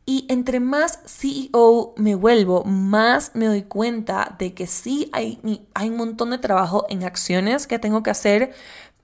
Y 0.05 0.25
entre 0.29 0.61
más 0.61 1.01
CEO 1.05 1.93
me 1.97 2.15
vuelvo, 2.15 2.63
más 2.63 3.31
me 3.33 3.47
doy 3.47 3.63
cuenta 3.63 4.37
de 4.39 4.53
que 4.53 4.67
sí 4.67 5.09
hay, 5.11 5.41
hay 5.73 5.89
un 5.89 5.97
montón 5.97 6.29
de 6.29 6.37
trabajo 6.37 6.85
en 6.87 7.03
acciones 7.03 7.67
que 7.67 7.77
tengo 7.77 8.03
que 8.03 8.11
hacer, 8.11 8.53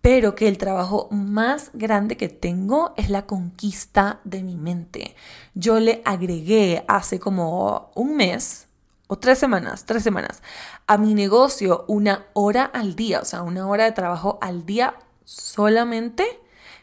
pero 0.01 0.33
que 0.35 0.47
el 0.47 0.57
trabajo 0.57 1.07
más 1.11 1.69
grande 1.73 2.17
que 2.17 2.27
tengo 2.27 2.93
es 2.97 3.09
la 3.09 3.25
conquista 3.25 4.19
de 4.23 4.43
mi 4.43 4.55
mente. 4.55 5.15
Yo 5.53 5.79
le 5.79 6.01
agregué 6.05 6.83
hace 6.87 7.19
como 7.19 7.91
un 7.95 8.15
mes 8.15 8.67
o 9.07 9.17
tres 9.17 9.37
semanas, 9.37 9.85
tres 9.85 10.03
semanas, 10.03 10.41
a 10.87 10.97
mi 10.97 11.13
negocio 11.13 11.85
una 11.87 12.25
hora 12.33 12.63
al 12.63 12.95
día, 12.95 13.19
o 13.19 13.25
sea, 13.25 13.43
una 13.43 13.67
hora 13.67 13.83
de 13.83 13.91
trabajo 13.91 14.39
al 14.41 14.65
día 14.65 14.95
solamente 15.23 16.25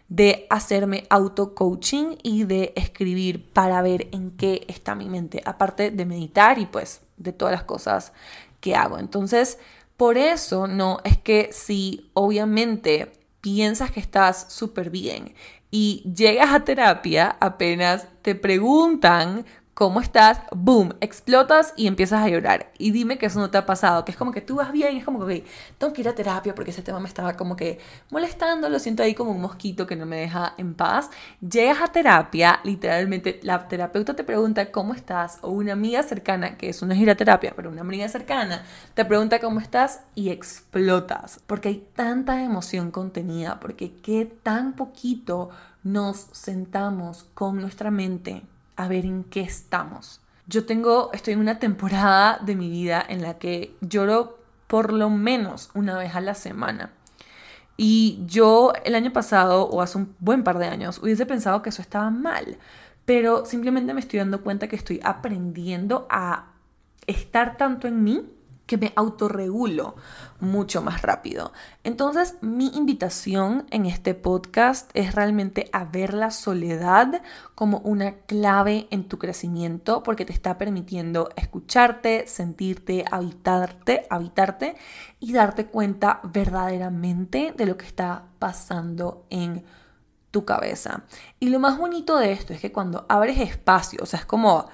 de 0.09 0.47
hacerme 0.49 1.07
auto-coaching 1.11 2.17
y 2.23 2.45
de 2.45 2.73
escribir 2.77 3.53
para 3.53 3.83
ver 3.83 4.09
en 4.13 4.31
qué 4.31 4.65
está 4.69 4.95
mi 4.95 5.09
mente, 5.09 5.43
aparte 5.45 5.91
de 5.91 6.05
meditar 6.07 6.59
y 6.59 6.67
pues 6.67 7.03
de 7.17 7.33
todas 7.33 7.53
las 7.53 7.65
cosas 7.65 8.13
que 8.61 8.75
hago. 8.75 8.99
Entonces, 8.99 9.59
por 9.99 10.17
eso 10.17 10.69
no 10.69 11.01
es 11.03 11.19
que 11.19 11.51
si 11.53 12.09
obviamente 12.15 13.11
piensas 13.41 13.91
que 13.91 13.99
estás 13.99 14.47
súper 14.49 14.91
bien 14.91 15.35
y 15.73 16.05
llegas 16.15 16.55
a 16.55 16.65
terapia, 16.65 17.37
apenas 17.41 18.07
te 18.23 18.37
preguntan 18.37 19.45
¿cómo 19.79 20.01
estás? 20.01 20.41
Boom, 20.51 20.97
explotas 21.01 21.73
y 21.77 21.87
empiezas 21.87 22.25
a 22.25 22.29
llorar. 22.29 22.73
Y 22.79 22.91
dime 22.91 23.17
que 23.17 23.27
eso 23.27 23.39
no 23.39 23.49
te 23.49 23.59
ha 23.59 23.65
pasado, 23.65 24.05
que 24.05 24.11
es 24.11 24.19
como 24.19 24.33
que 24.33 24.41
tú 24.41 24.57
vas 24.57 24.73
bien 24.73 24.97
es 24.97 25.05
como 25.05 25.25
que, 25.25 25.45
tengo 25.79 25.93
que 25.93 26.01
ir 26.01 26.09
a 26.09 26.17
terapia 26.17 26.53
porque 26.53 26.73
ese 26.73 26.83
tema 26.83 26.99
me 26.99 27.07
estaba 27.07 27.35
como 27.35 27.55
que 27.55 27.79
molestando, 28.11 28.69
lo 28.69 28.81
siento 28.81 29.05
ahí 29.05 29.15
como 29.15 29.31
un 29.31 29.41
mosquito 29.41 29.87
que 29.87 29.95
no 29.95 30.05
me 30.05 30.17
deja 30.17 30.55
en 30.59 30.75
paz. 30.75 31.11
Llegas 31.41 31.81
a 31.81 31.93
terapia, 31.93 32.59
literalmente 32.65 33.39
la 33.45 33.69
terapeuta 33.69 34.17
te 34.17 34.25
pregunta 34.25 34.73
cómo 34.73 34.95
estás, 34.95 35.39
o 35.43 35.51
una 35.51 35.75
amiga 35.75 36.03
cercana, 36.03 36.57
que 36.57 36.71
eso 36.71 36.85
no 36.85 36.93
es 36.93 36.99
ir 36.99 37.09
a 37.09 37.15
terapia, 37.15 37.53
pero 37.55 37.71
una 37.71 37.83
amiga 37.83 38.09
cercana, 38.09 38.65
te 38.95 39.05
pregunta 39.05 39.39
cómo 39.39 39.61
estás 39.61 40.01
y 40.17 40.31
explotas, 40.31 41.39
porque 41.47 41.69
hay 41.69 41.87
tanta 41.95 42.43
emoción 42.43 42.91
contenida, 42.91 43.61
porque 43.61 43.93
qué 44.03 44.25
tan 44.43 44.73
poquito 44.73 45.51
nos 45.85 46.17
sentamos 46.33 47.29
con 47.35 47.61
nuestra 47.61 47.93
mente 47.93 48.43
a 48.79 48.89
ver 48.89 49.05
en 49.05 49.25
qué 49.25 49.41
estamos. 49.41 50.21
Yo 50.47 50.65
tengo, 50.65 51.11
estoy 51.13 51.35
en 51.35 51.41
una 51.41 51.59
temporada 51.59 52.39
de 52.41 52.55
mi 52.55 52.71
vida 52.71 53.05
en 53.07 53.21
la 53.21 53.39
que 53.39 53.77
lloro 53.81 54.39
por 54.69 54.93
lo 54.93 55.11
menos 55.11 55.71
una 55.75 55.99
vez 55.99 56.15
a 56.15 56.21
la 56.21 56.35
semana. 56.35 56.93
Y 57.77 58.23
yo 58.27 58.73
el 58.85 58.95
año 58.95 59.13
pasado, 59.13 59.69
o 59.69 59.83
hace 59.83 59.99
un 59.99 60.15
buen 60.21 60.45
par 60.45 60.59
de 60.59 60.69
años, 60.69 60.99
hubiese 61.03 61.27
pensado 61.27 61.61
que 61.61 61.71
eso 61.71 61.83
estaba 61.83 62.11
mal, 62.11 62.57
pero 63.05 63.45
simplemente 63.45 63.93
me 63.95 64.01
estoy 64.01 64.21
dando 64.21 64.43
cuenta 64.43 64.69
que 64.69 64.77
estoy 64.77 65.01
aprendiendo 65.03 66.07
a 66.09 66.53
estar 67.07 67.57
tanto 67.57 67.89
en 67.89 68.05
mí 68.05 68.31
que 68.69 68.77
me 68.77 68.93
autorregulo 68.97 69.97
mucho 70.41 70.83
más 70.83 71.01
rápido. 71.01 71.53
Entonces, 71.85 72.37
mi 72.43 72.69
invitación 72.69 73.67
en 73.71 73.87
este 73.87 74.15
podcast 74.15 74.91
es 74.93 75.15
realmente 75.15 75.71
a 75.73 75.87
ver 75.87 76.13
la 76.13 76.31
soledad 76.31 77.23
como 77.55 77.79
una 77.79 78.19
clave 78.27 78.87
en 78.91 79.09
tu 79.09 79.19
crecimiento 79.19 80.03
porque 80.03 80.27
te 80.27 80.35
está 80.35 80.59
permitiendo 80.59 81.31
escucharte, 81.35 82.27
sentirte, 82.27 83.07
habitarte, 83.11 84.07
habitarte 84.11 84.77
y 85.19 85.33
darte 85.33 85.67
cuenta 85.67 86.21
verdaderamente 86.23 87.55
de 87.57 87.65
lo 87.65 87.79
que 87.79 87.87
está 87.87 88.27
pasando 88.39 89.25
en 89.31 89.65
tu 90.31 90.45
cabeza. 90.45 91.05
Y 91.41 91.49
lo 91.49 91.59
más 91.59 91.79
bonito 91.79 92.19
de 92.19 92.33
esto 92.33 92.53
es 92.53 92.61
que 92.61 92.71
cuando 92.71 93.07
abres 93.09 93.41
espacio, 93.41 94.01
o 94.03 94.07
sea, 94.07 94.21
es 94.21 94.27
como 94.27 94.69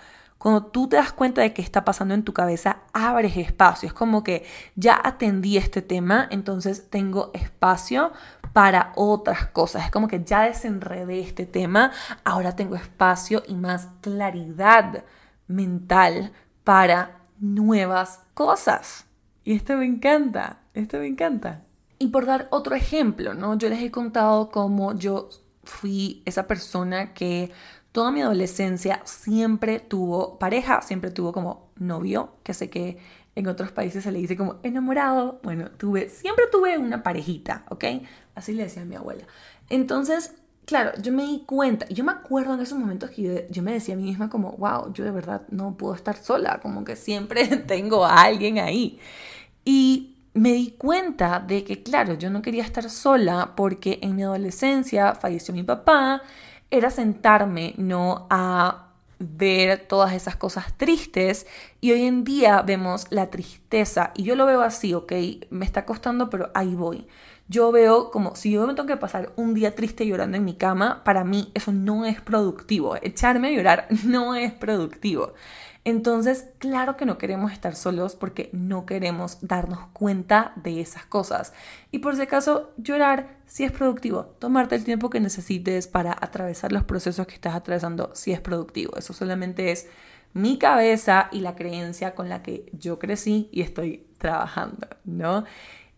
cuando 0.44 0.66
tú 0.66 0.88
te 0.88 0.96
das 0.96 1.10
cuenta 1.10 1.40
de 1.40 1.54
qué 1.54 1.62
está 1.62 1.86
pasando 1.86 2.12
en 2.12 2.22
tu 2.22 2.34
cabeza, 2.34 2.80
abres 2.92 3.34
espacio. 3.38 3.86
Es 3.86 3.94
como 3.94 4.22
que 4.22 4.44
ya 4.76 5.00
atendí 5.02 5.56
este 5.56 5.80
tema, 5.80 6.28
entonces 6.30 6.90
tengo 6.90 7.30
espacio 7.32 8.12
para 8.52 8.92
otras 8.94 9.46
cosas. 9.46 9.86
Es 9.86 9.90
como 9.90 10.06
que 10.06 10.22
ya 10.22 10.42
desenredé 10.42 11.20
este 11.20 11.46
tema, 11.46 11.92
ahora 12.24 12.54
tengo 12.56 12.76
espacio 12.76 13.42
y 13.48 13.54
más 13.54 13.88
claridad 14.02 15.04
mental 15.46 16.32
para 16.62 17.22
nuevas 17.38 18.20
cosas. 18.34 19.06
Y 19.44 19.54
esto 19.54 19.78
me 19.78 19.86
encanta, 19.86 20.58
esto 20.74 20.98
me 20.98 21.06
encanta. 21.06 21.62
Y 21.98 22.08
por 22.08 22.26
dar 22.26 22.48
otro 22.50 22.74
ejemplo, 22.74 23.32
¿no? 23.32 23.56
Yo 23.56 23.70
les 23.70 23.82
he 23.82 23.90
contado 23.90 24.50
cómo 24.50 24.94
yo 24.94 25.30
fui 25.62 26.22
esa 26.26 26.46
persona 26.46 27.14
que 27.14 27.50
toda 27.94 28.10
mi 28.10 28.22
adolescencia 28.22 29.02
siempre 29.04 29.78
tuvo 29.78 30.36
pareja, 30.40 30.82
siempre 30.82 31.12
tuvo 31.12 31.32
como 31.32 31.70
novio, 31.76 32.32
que 32.42 32.52
sé 32.52 32.68
que 32.68 32.98
en 33.36 33.46
otros 33.46 33.70
países 33.70 34.02
se 34.02 34.10
le 34.10 34.18
dice 34.18 34.36
como 34.36 34.56
enamorado. 34.64 35.38
Bueno, 35.44 35.70
tuve, 35.70 36.08
siempre 36.08 36.46
tuve 36.50 36.76
una 36.76 37.04
parejita, 37.04 37.64
¿ok? 37.70 37.84
Así 38.34 38.52
le 38.52 38.64
decía 38.64 38.82
a 38.82 38.84
mi 38.84 38.96
abuela. 38.96 39.24
Entonces, 39.70 40.34
claro, 40.64 40.90
yo 41.00 41.12
me 41.12 41.22
di 41.22 41.44
cuenta, 41.46 41.86
yo 41.88 42.02
me 42.02 42.10
acuerdo 42.10 42.54
en 42.54 42.62
esos 42.62 42.76
momentos 42.76 43.10
que 43.10 43.46
yo, 43.48 43.62
me 43.62 43.72
decía 43.72 43.94
a 43.94 43.96
mí 43.96 44.02
misma 44.02 44.28
como, 44.28 44.56
wow, 44.56 44.92
yo 44.92 45.04
de 45.04 45.12
verdad 45.12 45.42
no 45.50 45.76
puedo 45.76 45.94
estar 45.94 46.16
sola, 46.16 46.58
como 46.60 46.82
que 46.82 46.96
siempre 46.96 47.46
tengo 47.68 48.04
a 48.04 48.22
alguien 48.22 48.58
ahí. 48.58 48.98
Y 49.64 50.16
me 50.34 50.52
di 50.52 50.72
cuenta 50.72 51.38
de 51.38 51.62
que, 51.62 51.84
claro, 51.84 52.14
yo 52.14 52.28
no 52.28 52.42
quería 52.42 52.64
estar 52.64 52.90
sola 52.90 53.52
porque 53.54 54.00
en 54.02 54.16
mi 54.16 54.24
adolescencia 54.24 55.14
falleció 55.14 55.54
mi 55.54 55.62
papá 55.62 56.22
era 56.70 56.90
sentarme, 56.90 57.74
no 57.76 58.26
a 58.30 58.88
ver 59.18 59.86
todas 59.86 60.12
esas 60.12 60.36
cosas 60.36 60.76
tristes 60.76 61.46
y 61.80 61.92
hoy 61.92 62.04
en 62.04 62.24
día 62.24 62.62
vemos 62.62 63.06
la 63.10 63.30
tristeza 63.30 64.12
y 64.14 64.24
yo 64.24 64.36
lo 64.36 64.46
veo 64.46 64.60
así, 64.60 64.92
ok, 64.94 65.12
me 65.50 65.64
está 65.64 65.84
costando 65.84 66.30
pero 66.30 66.50
ahí 66.54 66.74
voy. 66.74 67.06
Yo 67.46 67.70
veo 67.72 68.10
como 68.10 68.36
si 68.36 68.52
yo 68.52 68.66
me 68.66 68.72
tengo 68.74 68.86
que 68.86 68.96
pasar 68.96 69.32
un 69.36 69.52
día 69.52 69.74
triste 69.74 70.06
llorando 70.06 70.38
en 70.38 70.44
mi 70.46 70.54
cama, 70.54 71.04
para 71.04 71.24
mí 71.24 71.50
eso 71.54 71.72
no 71.72 72.06
es 72.06 72.20
productivo. 72.22 72.96
Echarme 73.02 73.48
a 73.48 73.50
llorar 73.50 73.86
no 74.04 74.34
es 74.34 74.52
productivo. 74.52 75.34
Entonces, 75.84 76.46
claro 76.58 76.96
que 76.96 77.04
no 77.04 77.18
queremos 77.18 77.52
estar 77.52 77.76
solos 77.76 78.16
porque 78.16 78.48
no 78.52 78.86
queremos 78.86 79.38
darnos 79.42 79.80
cuenta 79.92 80.52
de 80.56 80.80
esas 80.80 81.04
cosas. 81.04 81.52
Y 81.90 81.98
por 81.98 82.16
si 82.16 82.22
acaso, 82.22 82.72
llorar 82.78 83.36
sí 83.46 83.64
es 83.64 83.72
productivo. 83.72 84.24
Tomarte 84.38 84.76
el 84.76 84.84
tiempo 84.84 85.10
que 85.10 85.20
necesites 85.20 85.86
para 85.86 86.12
atravesar 86.12 86.72
los 86.72 86.84
procesos 86.84 87.26
que 87.26 87.34
estás 87.34 87.54
atravesando 87.54 88.10
sí 88.14 88.32
es 88.32 88.40
productivo. 88.40 88.96
Eso 88.96 89.12
solamente 89.12 89.72
es 89.72 89.86
mi 90.32 90.58
cabeza 90.58 91.28
y 91.32 91.40
la 91.40 91.54
creencia 91.54 92.14
con 92.14 92.30
la 92.30 92.42
que 92.42 92.70
yo 92.72 92.98
crecí 92.98 93.48
y 93.52 93.60
estoy 93.60 94.06
trabajando, 94.18 94.88
¿no? 95.04 95.44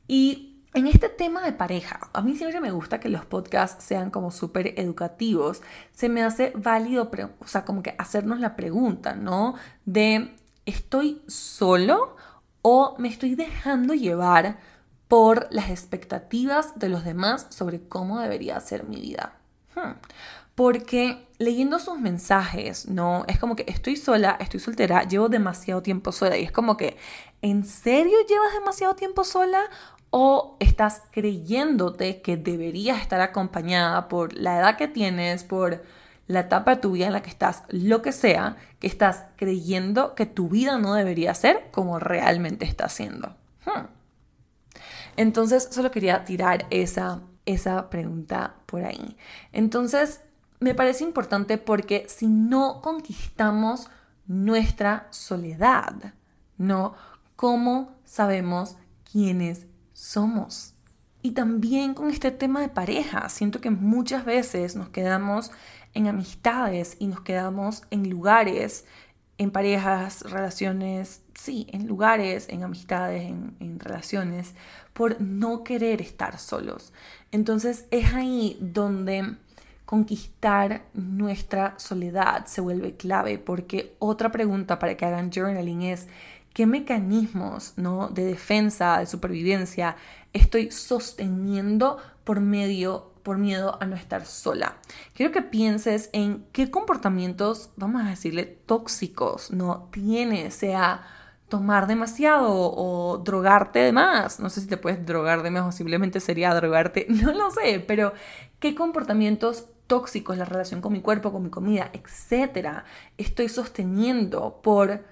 Y 0.09 0.46
en 0.77 0.87
este 0.87 1.09
tema 1.09 1.41
de 1.41 1.55
pareja, 1.55 2.11
a 2.13 2.21
mí 2.21 2.37
siempre 2.37 2.61
me 2.61 2.71
gusta 2.71 3.01
que 3.01 3.09
los 3.09 3.25
podcasts 3.25 3.83
sean 3.83 4.11
como 4.11 4.31
súper 4.31 4.79
educativos. 4.79 5.63
Se 5.93 6.11
me 6.11 6.23
hace 6.23 6.53
válido, 6.55 7.11
o 7.39 7.47
sea, 7.47 7.65
como 7.65 7.83
que 7.83 7.95
hacernos 7.97 8.41
la 8.41 8.57
pregunta, 8.57 9.15
¿no? 9.15 9.55
De, 9.87 10.37
¿estoy 10.67 11.23
solo 11.29 12.15
o 12.61 12.95
me 12.99 13.09
estoy 13.09 13.37
dejando 13.37 13.95
llevar 13.95 14.59
por 15.09 15.49
las 15.51 15.71
expectativas 15.71 16.79
de 16.79 16.91
los 16.91 17.07
demás 17.07 17.47
sobre 17.49 17.89
cómo 17.89 18.21
debería 18.21 18.61
ser 18.61 18.85
mi 18.85 19.01
vida? 19.01 19.33
Hmm. 19.75 19.93
Porque 20.55 21.27
leyendo 21.39 21.79
sus 21.79 21.99
mensajes, 21.99 22.87
¿no? 22.87 23.25
Es 23.29 23.39
como 23.39 23.57
que 23.57 23.65
estoy 23.67 23.97
sola, 23.97 24.37
estoy 24.41 24.61
soltera, 24.61 25.05
llevo 25.05 25.31
demasiado 25.31 25.83
tiempo 25.83 26.13
sola 26.13 26.37
y 26.37 26.45
es 26.45 26.53
como 26.53 26.77
que, 26.77 26.99
¿en 27.41 27.65
serio 27.65 28.19
llevas 28.29 28.53
demasiado 28.53 28.95
tiempo 28.95 29.25
sola? 29.25 29.63
O 30.11 30.57
estás 30.61 31.03
creyéndote 31.11 32.23
que 32.23 32.37
deberías 32.37 33.01
estar 33.01 33.21
acompañada 33.21 34.09
por 34.09 34.33
la 34.35 34.59
edad 34.59 34.77
que 34.77 34.89
tienes, 34.89 35.45
por 35.45 35.83
la 36.27 36.41
etapa 36.41 36.75
de 36.75 36.81
tu 36.81 36.93
vida 36.93 37.07
en 37.07 37.13
la 37.13 37.23
que 37.23 37.31
estás, 37.31 37.63
lo 37.69 38.03
que 38.03 38.13
sea, 38.13 38.57
que 38.79 38.87
estás 38.87 39.25
creyendo 39.37 40.15
que 40.15 40.27
tu 40.27 40.49
vida 40.49 40.79
no 40.79 40.95
debería 40.95 41.35
ser 41.35 41.69
como 41.71 41.99
realmente 41.99 42.65
está 42.65 42.89
siendo. 42.89 43.37
Hmm. 43.65 43.87
Entonces, 45.17 45.69
solo 45.71 45.91
quería 45.91 46.25
tirar 46.25 46.67
esa, 46.71 47.21
esa 47.47 47.89
pregunta 47.91 48.55
por 48.67 48.85
ahí. 48.85 49.17
Entonces, 49.53 50.21
me 50.61 50.75
parece 50.75 51.05
importante 51.05 51.59
porque 51.59 52.07
si 52.09 52.27
no 52.27 52.81
conquistamos 52.83 53.89
nuestra 54.27 55.07
soledad, 55.11 56.15
¿no? 56.59 56.95
¿Cómo 57.37 57.93
sabemos 58.05 58.77
quiénes 59.11 59.67
somos. 60.07 60.75
Y 61.23 61.33
también 61.33 61.95
con 61.95 62.11
este 62.11 62.31
tema 62.31 62.61
de 62.61 62.69
pareja, 62.69 63.29
siento 63.29 63.61
que 63.61 63.71
muchas 63.71 64.25
veces 64.25 64.77
nos 64.77 64.91
quedamos 64.91 65.51
en 65.95 66.07
amistades 66.07 66.97
y 67.01 67.09
nos 67.09 67.21
quedamos 67.23 67.83
en 67.91 68.09
lugares, 68.09 68.85
en 69.39 69.51
parejas, 69.51 70.23
relaciones, 70.31 71.23
sí, 71.35 71.67
en 71.73 71.89
lugares, 71.89 72.49
en 72.49 72.63
amistades, 72.63 73.25
en, 73.25 73.57
en 73.59 73.81
relaciones, 73.81 74.55
por 74.93 75.21
no 75.21 75.65
querer 75.65 76.01
estar 76.01 76.39
solos. 76.39 76.93
Entonces 77.33 77.87
es 77.91 78.15
ahí 78.15 78.57
donde 78.61 79.37
conquistar 79.87 80.83
nuestra 80.95 81.75
soledad 81.79 82.47
se 82.47 82.61
vuelve 82.61 82.97
clave, 82.97 83.39
porque 83.39 83.97
otra 83.99 84.31
pregunta 84.31 84.79
para 84.79 84.97
que 84.97 85.05
hagan 85.05 85.31
journaling 85.33 85.83
es, 85.83 86.09
qué 86.57 86.65
mecanismos 86.65 87.75
¿no? 87.77 88.09
de 88.09 88.25
defensa, 88.25 89.01
de 89.01 89.05
supervivencia 89.05 89.95
estoy 90.33 90.71
sosteniendo 90.71 91.99
por 92.25 92.41
medio 92.41 93.13
por 93.23 93.37
miedo 93.37 93.77
a 93.79 93.85
no 93.85 93.95
estar 93.95 94.25
sola. 94.25 94.79
Quiero 95.13 95.33
que 95.33 95.43
pienses 95.43 96.09
en 96.15 96.47
qué 96.53 96.71
comportamientos, 96.71 97.73
vamos 97.77 98.03
a 98.03 98.09
decirle, 98.09 98.45
tóxicos, 98.45 99.51
no 99.51 99.91
tiene, 99.93 100.51
sea 100.51 101.07
tomar 101.51 101.89
demasiado 101.89 102.49
o 102.51 103.19
drogarte 103.19 103.81
de 103.81 103.93
más. 103.93 104.41
No 104.41 104.49
sé 104.49 104.63
si 104.63 104.67
te 104.67 104.79
puedes 104.79 105.05
drogar 105.05 105.43
de 105.43 105.51
más 105.51 105.67
o 105.67 105.73
simplemente 105.73 106.21
sería 106.21 106.55
drogarte, 106.55 107.05
no 107.11 107.33
lo 107.33 107.51
sé, 107.51 107.85
pero 107.87 108.15
qué 108.61 108.75
comportamientos 108.75 109.67
tóxicos, 109.87 110.39
la 110.39 110.47
relación 110.47 110.81
con 110.81 110.95
mi 110.95 111.03
cuerpo, 111.03 111.33
con 111.33 111.43
mi 111.43 111.51
comida, 111.51 111.91
etcétera, 111.93 112.87
estoy 113.19 113.51
sosteniendo 113.51 114.63
por 114.63 115.05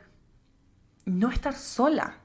no 1.05 1.31
estar 1.31 1.55
sola. 1.55 2.19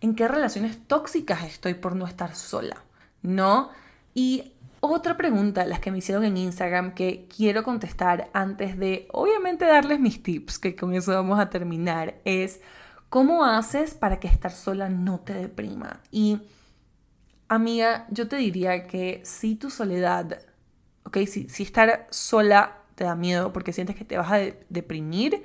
¿En 0.00 0.14
qué 0.14 0.28
relaciones 0.28 0.86
tóxicas 0.86 1.44
estoy 1.44 1.74
por 1.74 1.96
no 1.96 2.06
estar 2.06 2.34
sola? 2.34 2.82
¿No? 3.22 3.70
Y 4.14 4.52
otra 4.80 5.16
pregunta, 5.16 5.64
las 5.66 5.80
que 5.80 5.90
me 5.90 5.98
hicieron 5.98 6.24
en 6.24 6.36
Instagram, 6.36 6.94
que 6.94 7.26
quiero 7.34 7.62
contestar 7.62 8.30
antes 8.32 8.78
de, 8.78 9.08
obviamente, 9.12 9.64
darles 9.64 10.00
mis 10.00 10.22
tips, 10.22 10.58
que 10.58 10.76
con 10.76 10.94
eso 10.94 11.12
vamos 11.12 11.38
a 11.38 11.50
terminar, 11.50 12.16
es 12.24 12.60
¿cómo 13.08 13.44
haces 13.44 13.94
para 13.94 14.20
que 14.20 14.28
estar 14.28 14.52
sola 14.52 14.88
no 14.88 15.20
te 15.20 15.34
deprima? 15.34 16.00
Y, 16.10 16.40
amiga, 17.48 18.06
yo 18.10 18.28
te 18.28 18.36
diría 18.36 18.86
que 18.86 19.22
si 19.24 19.56
tu 19.56 19.70
soledad, 19.70 20.40
ok, 21.04 21.18
si, 21.26 21.48
si 21.48 21.62
estar 21.62 22.06
sola 22.10 22.78
te 22.94 23.04
da 23.04 23.14
miedo 23.14 23.52
porque 23.52 23.72
sientes 23.72 23.96
que 23.96 24.04
te 24.04 24.18
vas 24.18 24.32
a 24.32 24.38
deprimir, 24.68 25.44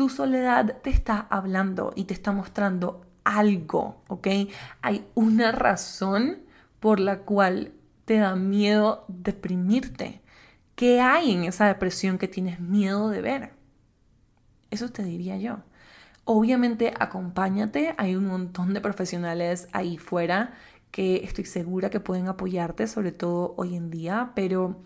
tu 0.00 0.08
soledad 0.08 0.78
te 0.80 0.88
está 0.88 1.26
hablando 1.28 1.92
y 1.94 2.04
te 2.04 2.14
está 2.14 2.32
mostrando 2.32 3.02
algo, 3.22 4.00
¿ok? 4.08 4.28
Hay 4.80 5.06
una 5.14 5.52
razón 5.52 6.38
por 6.80 7.00
la 7.00 7.18
cual 7.18 7.74
te 8.06 8.16
da 8.16 8.34
miedo 8.34 9.04
deprimirte. 9.08 10.22
¿Qué 10.74 11.02
hay 11.02 11.32
en 11.32 11.44
esa 11.44 11.66
depresión 11.66 12.16
que 12.16 12.28
tienes 12.28 12.60
miedo 12.60 13.10
de 13.10 13.20
ver? 13.20 13.52
Eso 14.70 14.88
te 14.88 15.02
diría 15.02 15.36
yo. 15.36 15.58
Obviamente 16.24 16.94
acompáñate, 16.98 17.94
hay 17.98 18.16
un 18.16 18.26
montón 18.26 18.72
de 18.72 18.80
profesionales 18.80 19.68
ahí 19.72 19.98
fuera 19.98 20.54
que 20.90 21.16
estoy 21.24 21.44
segura 21.44 21.90
que 21.90 22.00
pueden 22.00 22.26
apoyarte, 22.26 22.86
sobre 22.86 23.12
todo 23.12 23.52
hoy 23.58 23.76
en 23.76 23.90
día, 23.90 24.32
pero 24.34 24.80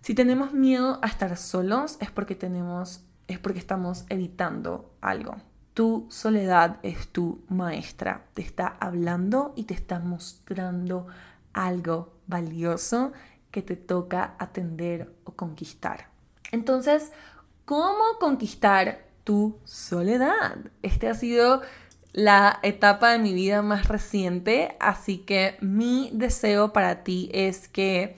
si 0.00 0.14
tenemos 0.14 0.54
miedo 0.54 1.00
a 1.02 1.06
estar 1.06 1.36
solos 1.36 1.98
es 2.00 2.10
porque 2.10 2.34
tenemos 2.34 3.04
es 3.28 3.38
porque 3.38 3.60
estamos 3.60 4.04
evitando 4.08 4.90
algo. 5.00 5.36
Tu 5.74 6.06
soledad 6.10 6.78
es 6.82 7.08
tu 7.08 7.44
maestra, 7.48 8.24
te 8.34 8.42
está 8.42 8.76
hablando 8.80 9.52
y 9.54 9.64
te 9.64 9.74
está 9.74 10.00
mostrando 10.00 11.06
algo 11.52 12.14
valioso 12.26 13.12
que 13.52 13.62
te 13.62 13.76
toca 13.76 14.34
atender 14.38 15.14
o 15.24 15.32
conquistar. 15.32 16.08
Entonces, 16.50 17.12
¿cómo 17.64 18.18
conquistar 18.18 19.06
tu 19.24 19.58
soledad? 19.64 20.56
Este 20.82 21.08
ha 21.08 21.14
sido 21.14 21.62
la 22.12 22.58
etapa 22.62 23.12
de 23.12 23.18
mi 23.18 23.34
vida 23.34 23.62
más 23.62 23.86
reciente, 23.88 24.76
así 24.80 25.18
que 25.18 25.56
mi 25.60 26.10
deseo 26.12 26.72
para 26.72 27.04
ti 27.04 27.30
es 27.32 27.68
que 27.68 28.16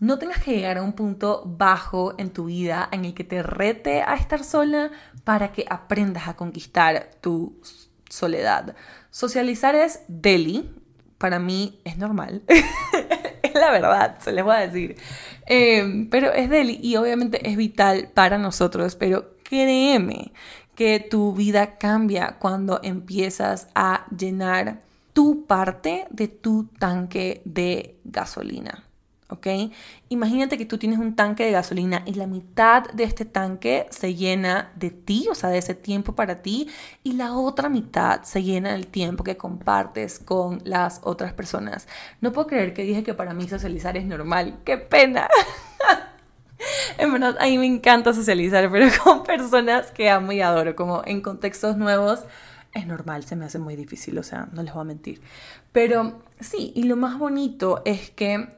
no 0.00 0.18
tengas 0.18 0.42
que 0.42 0.52
llegar 0.52 0.78
a 0.78 0.82
un 0.82 0.92
punto 0.92 1.42
bajo 1.46 2.14
en 2.18 2.30
tu 2.30 2.46
vida 2.46 2.88
en 2.92 3.04
el 3.04 3.14
que 3.14 3.24
te 3.24 3.42
rete 3.42 4.02
a 4.02 4.14
estar 4.14 4.44
sola 4.44 4.90
para 5.24 5.52
que 5.52 5.64
aprendas 5.68 6.28
a 6.28 6.36
conquistar 6.36 7.10
tu 7.20 7.60
soledad. 8.08 8.74
Socializar 9.10 9.74
es 9.74 10.02
deli, 10.08 10.70
para 11.18 11.38
mí 11.38 11.80
es 11.84 11.96
normal. 11.96 12.42
es 13.42 13.54
la 13.54 13.70
verdad, 13.70 14.18
se 14.20 14.32
les 14.32 14.44
voy 14.44 14.56
a 14.56 14.66
decir. 14.66 14.96
Em, 15.46 16.08
pero 16.10 16.32
es 16.32 16.50
deli 16.50 16.78
y 16.82 16.96
obviamente 16.96 17.48
es 17.48 17.56
vital 17.56 18.10
para 18.12 18.38
nosotros, 18.38 18.96
pero 18.96 19.36
créeme 19.42 20.32
que 20.74 21.00
tu 21.00 21.32
vida 21.34 21.78
cambia 21.78 22.36
cuando 22.38 22.80
empiezas 22.82 23.68
a 23.74 24.06
llenar 24.16 24.82
tu 25.12 25.46
parte 25.46 26.06
de 26.10 26.28
tu 26.28 26.64
tanque 26.78 27.40
de 27.44 27.96
gasolina. 28.04 28.84
¿Ok? 29.34 29.46
Imagínate 30.08 30.58
que 30.58 30.66
tú 30.66 30.78
tienes 30.78 30.98
un 30.98 31.14
tanque 31.14 31.44
de 31.44 31.52
gasolina 31.52 32.02
y 32.06 32.14
la 32.14 32.26
mitad 32.26 32.84
de 32.92 33.04
este 33.04 33.24
tanque 33.24 33.86
se 33.90 34.14
llena 34.14 34.72
de 34.76 34.90
ti, 34.90 35.28
o 35.30 35.34
sea, 35.34 35.50
de 35.50 35.58
ese 35.58 35.74
tiempo 35.74 36.14
para 36.14 36.42
ti, 36.42 36.68
y 37.02 37.12
la 37.12 37.34
otra 37.34 37.68
mitad 37.68 38.22
se 38.22 38.42
llena 38.42 38.72
del 38.72 38.86
tiempo 38.86 39.24
que 39.24 39.36
compartes 39.36 40.18
con 40.18 40.60
las 40.64 41.00
otras 41.04 41.32
personas. 41.32 41.86
No 42.20 42.32
puedo 42.32 42.46
creer 42.46 42.74
que 42.74 42.82
dije 42.82 43.02
que 43.02 43.14
para 43.14 43.34
mí 43.34 43.48
socializar 43.48 43.96
es 43.96 44.06
normal. 44.06 44.58
¡Qué 44.64 44.78
pena! 44.78 45.28
en 46.98 47.12
verdad, 47.12 47.36
a 47.40 47.44
mí 47.44 47.58
me 47.58 47.66
encanta 47.66 48.12
socializar, 48.12 48.70
pero 48.70 48.88
con 49.04 49.22
personas 49.22 49.90
que 49.90 50.10
amo 50.10 50.32
y 50.32 50.40
adoro, 50.40 50.74
como 50.76 51.02
en 51.04 51.20
contextos 51.20 51.76
nuevos 51.76 52.24
es 52.74 52.86
normal, 52.86 53.24
se 53.24 53.36
me 53.36 53.44
hace 53.44 53.58
muy 53.58 53.76
difícil, 53.76 54.18
o 54.18 54.22
sea, 54.22 54.48
no 54.52 54.62
les 54.62 54.74
voy 54.74 54.82
a 54.82 54.84
mentir. 54.84 55.22
Pero 55.72 56.20
sí, 56.40 56.72
y 56.74 56.84
lo 56.84 56.96
más 56.96 57.18
bonito 57.18 57.82
es 57.84 58.10
que 58.10 58.48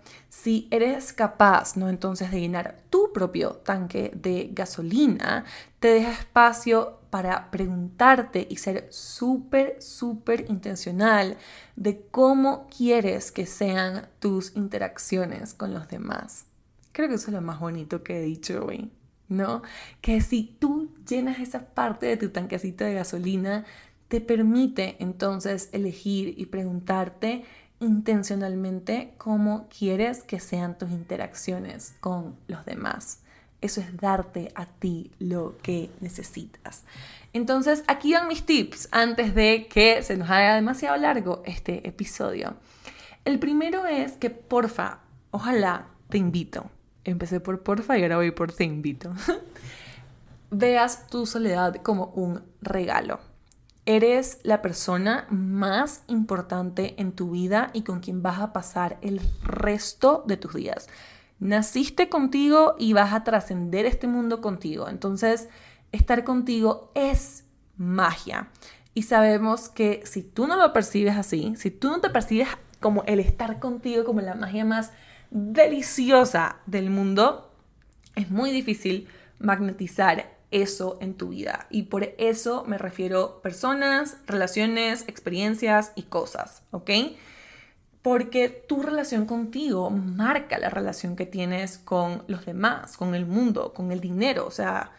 si 0.42 0.68
eres 0.70 1.14
capaz, 1.14 1.76
¿no? 1.76 1.88
Entonces 1.88 2.30
de 2.30 2.40
llenar 2.40 2.76
tu 2.90 3.10
propio 3.12 3.52
tanque 3.52 4.12
de 4.14 4.50
gasolina, 4.52 5.46
te 5.80 5.88
deja 5.88 6.12
espacio 6.12 7.00
para 7.08 7.50
preguntarte 7.50 8.46
y 8.48 8.56
ser 8.58 8.86
súper, 8.90 9.80
súper 9.80 10.44
intencional 10.50 11.38
de 11.74 12.02
cómo 12.10 12.68
quieres 12.68 13.32
que 13.32 13.46
sean 13.46 14.08
tus 14.20 14.54
interacciones 14.56 15.54
con 15.54 15.72
los 15.72 15.88
demás. 15.88 16.44
Creo 16.92 17.08
que 17.08 17.14
eso 17.14 17.28
es 17.28 17.34
lo 17.34 17.40
más 17.40 17.58
bonito 17.58 18.02
que 18.02 18.18
he 18.18 18.22
dicho 18.22 18.66
hoy, 18.66 18.90
¿no? 19.28 19.62
Que 20.02 20.20
si 20.20 20.54
tú 20.58 20.90
llenas 21.08 21.38
esa 21.38 21.64
parte 21.70 22.06
de 22.06 22.18
tu 22.18 22.28
tanquecito 22.28 22.84
de 22.84 22.94
gasolina, 22.94 23.64
te 24.08 24.20
permite 24.20 24.96
entonces 25.00 25.70
elegir 25.72 26.34
y 26.36 26.46
preguntarte 26.46 27.44
intencionalmente 27.80 29.14
cómo 29.18 29.68
quieres 29.68 30.22
que 30.22 30.40
sean 30.40 30.78
tus 30.78 30.90
interacciones 30.90 31.94
con 32.00 32.36
los 32.48 32.64
demás. 32.64 33.20
Eso 33.60 33.80
es 33.80 33.96
darte 33.96 34.52
a 34.54 34.66
ti 34.66 35.10
lo 35.18 35.56
que 35.62 35.90
necesitas. 36.00 36.84
Entonces, 37.32 37.84
aquí 37.86 38.12
van 38.12 38.28
mis 38.28 38.44
tips 38.46 38.88
antes 38.92 39.34
de 39.34 39.66
que 39.68 40.02
se 40.02 40.16
nos 40.16 40.30
haga 40.30 40.54
demasiado 40.54 40.96
largo 40.96 41.42
este 41.44 41.86
episodio. 41.86 42.54
El 43.24 43.38
primero 43.38 43.86
es 43.86 44.12
que, 44.12 44.30
porfa, 44.30 45.00
ojalá 45.30 45.88
te 46.08 46.18
invito. 46.18 46.70
Empecé 47.04 47.40
por 47.40 47.62
porfa 47.62 47.98
y 47.98 48.02
ahora 48.02 48.16
voy 48.16 48.30
por 48.30 48.52
te 48.52 48.64
invito. 48.64 49.12
Veas 50.50 51.08
tu 51.08 51.26
soledad 51.26 51.76
como 51.82 52.06
un 52.14 52.42
regalo. 52.62 53.20
Eres 53.86 54.40
la 54.42 54.62
persona 54.62 55.26
más 55.30 56.02
importante 56.08 56.94
en 56.98 57.12
tu 57.12 57.30
vida 57.30 57.70
y 57.72 57.82
con 57.82 58.00
quien 58.00 58.20
vas 58.20 58.40
a 58.40 58.52
pasar 58.52 58.98
el 59.00 59.20
resto 59.44 60.24
de 60.26 60.36
tus 60.36 60.54
días. 60.54 60.88
Naciste 61.38 62.08
contigo 62.08 62.74
y 62.78 62.94
vas 62.94 63.12
a 63.12 63.22
trascender 63.22 63.86
este 63.86 64.08
mundo 64.08 64.40
contigo. 64.40 64.88
Entonces, 64.88 65.48
estar 65.92 66.24
contigo 66.24 66.90
es 66.94 67.44
magia. 67.76 68.48
Y 68.92 69.02
sabemos 69.02 69.68
que 69.68 70.02
si 70.04 70.22
tú 70.22 70.48
no 70.48 70.56
lo 70.56 70.72
percibes 70.72 71.16
así, 71.16 71.54
si 71.56 71.70
tú 71.70 71.88
no 71.88 72.00
te 72.00 72.10
percibes 72.10 72.48
como 72.80 73.04
el 73.04 73.20
estar 73.20 73.60
contigo, 73.60 74.04
como 74.04 74.20
la 74.20 74.34
magia 74.34 74.64
más 74.64 74.92
deliciosa 75.30 76.56
del 76.66 76.90
mundo, 76.90 77.52
es 78.16 78.30
muy 78.30 78.50
difícil 78.50 79.06
magnetizar 79.38 80.35
eso 80.50 80.98
en 81.00 81.14
tu 81.14 81.28
vida. 81.28 81.66
Y 81.70 81.84
por 81.84 82.14
eso 82.18 82.64
me 82.66 82.78
refiero 82.78 83.40
personas, 83.42 84.18
relaciones, 84.26 85.04
experiencias 85.08 85.92
y 85.94 86.02
cosas, 86.04 86.62
¿ok? 86.70 86.90
Porque 88.02 88.48
tu 88.48 88.82
relación 88.82 89.26
contigo 89.26 89.90
marca 89.90 90.58
la 90.58 90.70
relación 90.70 91.16
que 91.16 91.26
tienes 91.26 91.78
con 91.78 92.22
los 92.28 92.46
demás, 92.46 92.96
con 92.96 93.14
el 93.14 93.26
mundo, 93.26 93.72
con 93.74 93.90
el 93.90 94.00
dinero. 94.00 94.46
O 94.46 94.52
sea, 94.52 94.92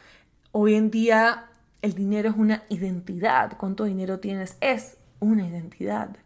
hoy 0.52 0.76
en 0.76 0.92
día 0.92 1.46
el 1.82 1.94
dinero 1.94 2.30
es 2.30 2.36
una 2.36 2.64
identidad. 2.70 3.58
¿Cuánto 3.58 3.86
dinero 3.86 4.20
tienes? 4.20 4.58
Es 4.60 4.98
una 5.20 5.48
identidad. 5.48 6.18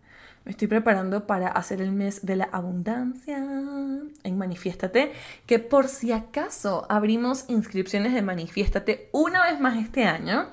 Me 0.43 0.51
estoy 0.51 0.67
preparando 0.67 1.27
para 1.27 1.49
hacer 1.49 1.81
el 1.81 1.91
mes 1.91 2.25
de 2.25 2.35
la 2.35 2.45
abundancia 2.45 3.37
en 3.37 4.37
Manifiéstate, 4.37 5.11
que 5.45 5.59
por 5.59 5.87
si 5.87 6.11
acaso 6.11 6.87
abrimos 6.89 7.45
inscripciones 7.47 8.13
de 8.13 8.23
Manifiéstate 8.23 9.09
una 9.11 9.43
vez 9.43 9.59
más 9.59 9.77
este 9.77 10.05
año. 10.05 10.47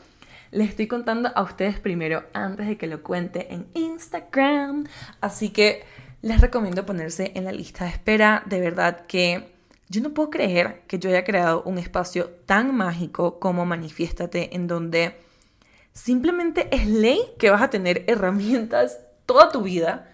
Les 0.51 0.69
estoy 0.69 0.89
contando 0.89 1.31
a 1.35 1.43
ustedes 1.43 1.81
primero 1.81 2.25
antes 2.35 2.67
de 2.67 2.77
que 2.77 2.87
lo 2.87 3.03
cuente 3.03 3.53
en 3.53 3.67
Instagram. 3.73 4.87
Así 5.23 5.51
que 5.51 5.85
les 6.21 6.41
recomiendo 6.41 6.85
ponerse 6.85 7.33
en 7.35 7.45
la 7.45 7.53
lista 7.53 7.85
de 7.85 7.91
espera. 7.91 8.43
De 8.45 8.61
verdad 8.61 9.07
que 9.07 9.53
yo 9.89 10.03
no 10.03 10.11
puedo 10.11 10.29
creer 10.29 10.83
que 10.87 10.99
yo 10.99 11.09
haya 11.09 11.25
creado 11.25 11.63
un 11.63 11.79
espacio 11.79 12.29
tan 12.45 12.77
mágico 12.77 13.39
como 13.41 13.65
Manifiéstate 13.65 14.55
en 14.55 14.67
donde 14.67 15.17
simplemente 15.95 16.69
es 16.77 16.87
ley 16.87 17.21
que 17.39 17.49
vas 17.49 17.63
a 17.63 17.71
tener 17.71 18.05
herramientas 18.07 18.99
toda 19.29 19.51
tu 19.51 19.61
vida 19.61 20.09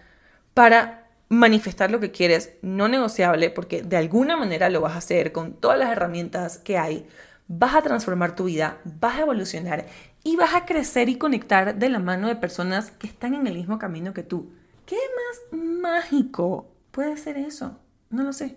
para 0.55 1.07
manifestar 1.29 1.89
lo 1.93 2.01
que 2.01 2.11
quieres, 2.11 2.55
no 2.63 2.89
negociable, 2.89 3.49
porque 3.49 3.83
de 3.83 3.97
alguna 3.97 4.37
manera 4.37 4.69
lo 4.71 4.81
vas 4.81 4.95
a 4.95 4.99
hacer 4.99 5.31
con 5.31 5.55
todas 5.55 5.79
las 5.79 5.91
herramientas 5.91 6.59
que 6.59 6.79
hay. 6.79 7.07
Vas 7.47 7.77
a 7.77 7.83
transformar 7.83 8.35
tu 8.35 8.47
vida, 8.47 8.79
vas 8.85 9.17
a 9.17 9.21
evolucionar 9.21 9.87
y 10.25 10.35
vas 10.35 10.53
a 10.55 10.67
crecer 10.67 11.09
y 11.09 11.17
conectar 11.17 11.77
de 11.77 11.89
la 11.89 12.01
mano 12.01 12.27
de 12.27 12.35
personas 12.35 12.91
que 12.91 13.07
están 13.07 13.35
en 13.35 13.47
el 13.47 13.55
mismo 13.55 13.79
camino 13.79 14.13
que 14.13 14.25
tú. 14.25 14.53
¿Qué 14.85 14.97
más 14.97 15.61
mágico 15.61 16.67
puede 16.91 17.17
ser 17.17 17.37
eso? 17.37 17.79
No 18.11 18.25
lo 18.25 18.33
sé. 18.33 18.57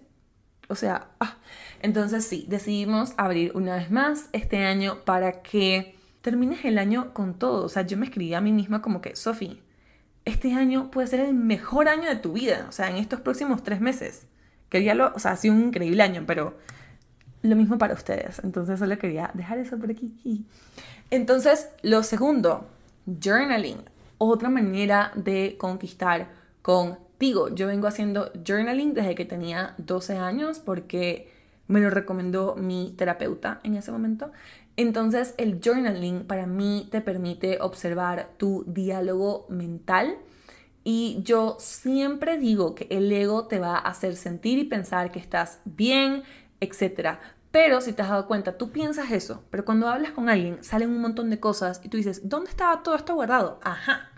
O 0.69 0.75
sea, 0.75 1.11
ah. 1.19 1.37
entonces 1.83 2.25
sí, 2.25 2.45
decidimos 2.49 3.13
abrir 3.17 3.51
una 3.53 3.75
vez 3.75 3.91
más 3.91 4.29
este 4.33 4.65
año 4.65 5.05
para 5.05 5.43
que 5.43 5.95
termines 6.21 6.65
el 6.65 6.79
año 6.79 7.13
con 7.13 7.37
todo. 7.37 7.63
O 7.63 7.69
sea, 7.69 7.83
yo 7.83 7.95
me 7.95 8.07
escribí 8.07 8.33
a 8.33 8.41
mí 8.41 8.51
misma 8.51 8.81
como 8.81 9.01
que, 9.01 9.15
Sofi, 9.15 9.61
este 10.27 10.53
año 10.53 10.91
puede 10.91 11.07
ser 11.07 11.21
el 11.21 11.33
mejor 11.33 11.87
año 11.87 12.09
de 12.09 12.17
tu 12.17 12.33
vida, 12.33 12.65
o 12.67 12.71
sea, 12.71 12.89
en 12.89 12.97
estos 12.97 13.21
próximos 13.21 13.63
tres 13.63 13.81
meses. 13.81 14.27
Quería 14.69 14.93
lo, 14.93 15.13
o 15.15 15.19
sea, 15.19 15.31
ha 15.31 15.37
sido 15.37 15.55
un 15.55 15.63
increíble 15.63 16.03
año, 16.03 16.23
pero 16.27 16.57
lo 17.41 17.55
mismo 17.55 17.77
para 17.77 17.93
ustedes. 17.93 18.39
Entonces 18.43 18.79
solo 18.79 18.97
quería 18.97 19.31
dejar 19.33 19.57
eso 19.57 19.77
por 19.77 19.89
aquí. 19.89 20.45
Entonces, 21.09 21.69
lo 21.81 22.03
segundo, 22.03 22.67
journaling. 23.05 23.77
Otra 24.17 24.49
manera 24.49 25.11
de 25.15 25.55
conquistar 25.57 26.27
contigo. 26.61 27.53
Yo 27.55 27.67
vengo 27.67 27.87
haciendo 27.87 28.31
journaling 28.45 28.93
desde 28.93 29.15
que 29.15 29.25
tenía 29.25 29.75
12 29.77 30.17
años 30.17 30.59
porque 30.59 31.31
me 31.67 31.79
lo 31.79 31.89
recomendó 31.89 32.55
mi 32.55 32.93
terapeuta 32.97 33.59
en 33.63 33.75
ese 33.75 33.91
momento. 33.91 34.31
Entonces 34.77 35.33
el 35.37 35.59
journaling 35.59 36.25
para 36.25 36.45
mí 36.45 36.87
te 36.91 37.01
permite 37.01 37.59
observar 37.59 38.29
tu 38.37 38.63
diálogo 38.67 39.47
mental 39.49 40.19
y 40.83 41.19
yo 41.23 41.57
siempre 41.59 42.37
digo 42.37 42.75
que 42.75 42.87
el 42.91 43.11
ego 43.11 43.47
te 43.47 43.59
va 43.59 43.75
a 43.75 43.89
hacer 43.89 44.15
sentir 44.15 44.59
y 44.59 44.63
pensar 44.63 45.11
que 45.11 45.19
estás 45.19 45.59
bien, 45.65 46.23
etc. 46.61 47.17
Pero 47.51 47.81
si 47.81 47.91
te 47.91 48.03
has 48.03 48.09
dado 48.09 48.27
cuenta, 48.27 48.57
tú 48.57 48.71
piensas 48.71 49.11
eso, 49.11 49.43
pero 49.49 49.65
cuando 49.65 49.89
hablas 49.89 50.11
con 50.11 50.29
alguien 50.29 50.63
salen 50.63 50.91
un 50.91 51.01
montón 51.01 51.31
de 51.31 51.39
cosas 51.39 51.81
y 51.83 51.89
tú 51.89 51.97
dices, 51.97 52.29
¿dónde 52.29 52.51
estaba 52.51 52.83
todo 52.83 52.95
esto 52.95 53.15
guardado? 53.15 53.59
Ajá, 53.63 54.11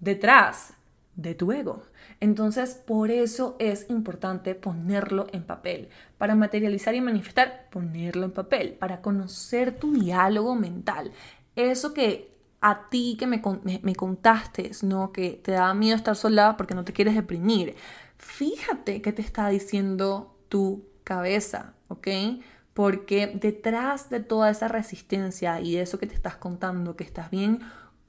detrás 0.00 0.74
de 1.14 1.36
tu 1.36 1.52
ego. 1.52 1.84
Entonces, 2.22 2.74
por 2.74 3.10
eso 3.10 3.56
es 3.58 3.90
importante 3.90 4.54
ponerlo 4.54 5.26
en 5.32 5.42
papel. 5.42 5.88
Para 6.18 6.36
materializar 6.36 6.94
y 6.94 7.00
manifestar, 7.00 7.68
ponerlo 7.68 8.26
en 8.26 8.30
papel. 8.30 8.74
Para 8.74 9.02
conocer 9.02 9.76
tu 9.76 9.92
diálogo 9.92 10.54
mental. 10.54 11.10
Eso 11.56 11.92
que 11.92 12.32
a 12.60 12.88
ti 12.90 13.16
que 13.18 13.26
me, 13.26 13.42
me, 13.82 13.96
contaste, 13.96 14.70
¿no? 14.82 15.10
Que 15.10 15.30
te 15.30 15.50
da 15.50 15.74
miedo 15.74 15.96
estar 15.96 16.14
sola 16.14 16.56
porque 16.56 16.76
no 16.76 16.84
te 16.84 16.92
quieres 16.92 17.16
deprimir. 17.16 17.74
Fíjate 18.18 19.02
qué 19.02 19.12
te 19.12 19.22
está 19.22 19.48
diciendo 19.48 20.36
tu 20.48 20.84
cabeza, 21.02 21.74
¿ok? 21.88 22.06
Porque 22.72 23.32
detrás 23.34 24.10
de 24.10 24.20
toda 24.20 24.48
esa 24.48 24.68
resistencia 24.68 25.60
y 25.60 25.74
de 25.74 25.82
eso 25.82 25.98
que 25.98 26.06
te 26.06 26.14
estás 26.14 26.36
contando, 26.36 26.94
que 26.94 27.02
estás 27.02 27.32
bien, 27.32 27.62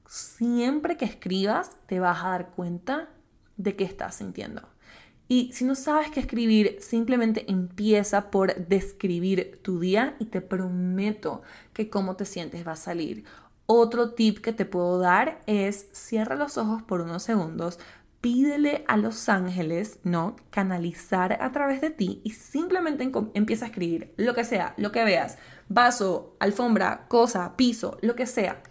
siempre 0.05 0.97
que 0.97 1.05
escribas 1.05 1.78
te 1.88 1.99
vas 1.99 2.24
a 2.24 2.30
dar 2.30 2.51
cuenta 2.51 3.09
de 3.58 3.76
qué 3.76 3.84
estás 3.84 4.16
sintiendo. 4.16 4.68
Y 5.28 5.51
si 5.54 5.66
no 5.66 5.76
sabes 5.76 6.12
qué 6.12 6.20
escribir, 6.20 6.78
simplemente 6.80 7.49
empieza 7.49 8.30
por 8.30 8.68
describir 8.68 9.60
tu 9.64 9.80
día 9.80 10.16
y 10.20 10.26
te 10.26 10.41
prometo 10.41 11.41
que 11.74 11.89
cómo 11.89 12.16
te 12.16 12.26
sientes 12.26 12.68
va 12.68 12.74
a 12.74 12.76
salir. 12.76 13.24
Otro 13.66 14.14
tip 14.14 14.39
que 14.39 14.51
te 14.51 14.66
puedo 14.66 14.99
dar 14.99 15.41
es 15.47 15.88
cierra 15.93 16.36
los 16.36 16.58
ojos 16.58 16.84
por 16.84 16.99
unos 17.01 17.24
segundos, 17.24 17.80
pídele 18.20 18.84
a 18.88 18.97
los 18.97 19.28
ángeles, 19.30 19.99
¿no? 20.04 20.36
Canalizar 20.49 21.41
a 21.41 21.51
través 21.51 21.82
de 21.82 21.89
ti 21.89 22.22
y 22.24 22.32
simplemente 22.32 23.10
empieza 23.34 23.66
a 23.66 23.70
escribir 23.70 24.14
lo 24.18 24.36
que 24.36 24.43
sea, 24.43 24.74
lo 24.78 24.91
que 24.91 25.04
veas, 25.04 25.38
vaso, 25.68 26.36
alfombra, 26.39 27.08
cosa, 27.08 27.56
piso, 27.56 27.97
lo 28.01 28.16
que 28.16 28.26
sea. 28.26 28.62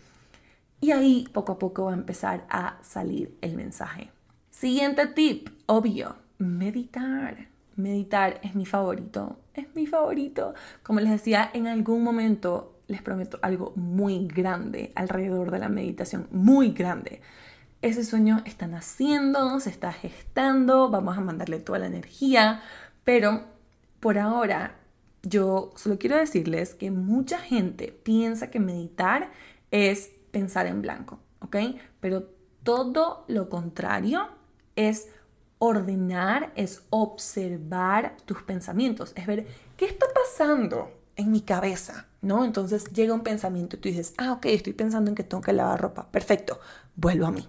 Y 0.81 0.91
ahí 0.91 1.29
poco 1.33 1.53
a 1.53 1.59
poco 1.59 1.87
va 1.87 1.91
a 1.93 1.95
empezar 1.95 2.47
a 2.51 2.79
salir 2.83 3.37
el 3.41 3.57
mensaje. 3.57 4.12
Siguiente 4.53 5.09
tip, 5.09 5.49
obvio, 5.67 6.15
meditar. 6.39 7.49
Meditar 7.75 8.39
es 8.45 8.55
mi 8.55 8.65
favorito, 8.65 9.41
es 9.55 9.67
mi 9.75 9.87
favorito. 9.87 10.55
Como 10.85 11.01
les 11.01 11.11
decía, 11.11 11.51
en 11.53 11.67
algún 11.67 12.05
momento 12.05 12.79
les 12.87 13.03
prometo 13.03 13.41
algo 13.43 13.73
muy 13.75 14.29
grande 14.29 14.93
alrededor 14.95 15.51
de 15.51 15.59
la 15.59 15.69
meditación, 15.69 16.29
muy 16.31 16.71
grande 16.71 17.21
ese 17.83 18.05
sueño 18.05 18.43
está 18.47 18.69
naciendo, 18.69 19.59
se 19.59 19.71
está 19.71 19.93
gestando, 19.93 20.89
vamos 20.89 21.19
a 21.19 21.21
mandarle 21.21 21.59
toda 21.59 21.81
la 21.81 21.89
energía, 21.89 22.63
pero 23.03 23.43
por 23.99 24.19
ahora 24.19 24.77
yo 25.25 25.73
solo 25.77 25.99
quiero 25.99 26.17
decirles 26.17 26.75
que 26.75 26.93
mucha 26.93 27.39
gente 27.39 27.89
piensa 28.05 28.51
que 28.51 28.61
meditar 28.61 29.33
es 29.73 30.13
pensar 30.31 30.67
en 30.67 30.81
blanco, 30.81 31.19
¿ok? 31.41 31.57
Pero 32.01 32.29
todo 32.63 33.25
lo 33.27 33.49
contrario 33.49 34.29
es 34.77 35.09
ordenar, 35.59 36.53
es 36.57 36.83
observar 36.91 38.17
tus 38.25 38.43
pensamientos, 38.43 39.13
es 39.15 39.27
ver 39.27 39.47
qué 39.77 39.85
está 39.85 40.07
pasando 40.13 40.91
en 41.17 41.31
mi 41.31 41.41
cabeza, 41.43 42.07
¿no? 42.21 42.45
Entonces 42.45 42.85
llega 42.93 43.15
un 43.15 43.23
pensamiento 43.23 43.77
y 43.77 43.79
tú 43.79 43.89
dices, 43.89 44.15
ah, 44.19 44.33
ok, 44.33 44.47
estoy 44.47 44.73
pensando 44.73 45.11
en 45.11 45.15
que 45.15 45.25
tengo 45.25 45.43
que 45.43 45.53
lavar 45.53 45.81
ropa, 45.81 46.11
perfecto, 46.11 46.59
vuelvo 46.97 47.27
a 47.27 47.31
mí 47.31 47.49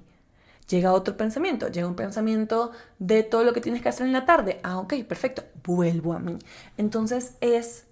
Llega 0.70 0.94
otro 0.94 1.18
pensamiento, 1.18 1.68
llega 1.68 1.88
un 1.88 1.96
pensamiento 1.96 2.72
de 3.00 3.24
todo 3.24 3.44
lo 3.44 3.54
que 3.54 3.62
tienes 3.62 3.82
que 3.82 3.90
hacer 3.90 4.08
en 4.08 4.14
la 4.14 4.26
tarde. 4.26 4.60
Ah, 4.64 4.80
ok, 4.80 4.94
perfecto, 5.08 5.44
vuelvo 5.64 6.14
a 6.14 6.20
mí. 6.20 6.40
Entonces 6.78 7.36
es 7.42 7.86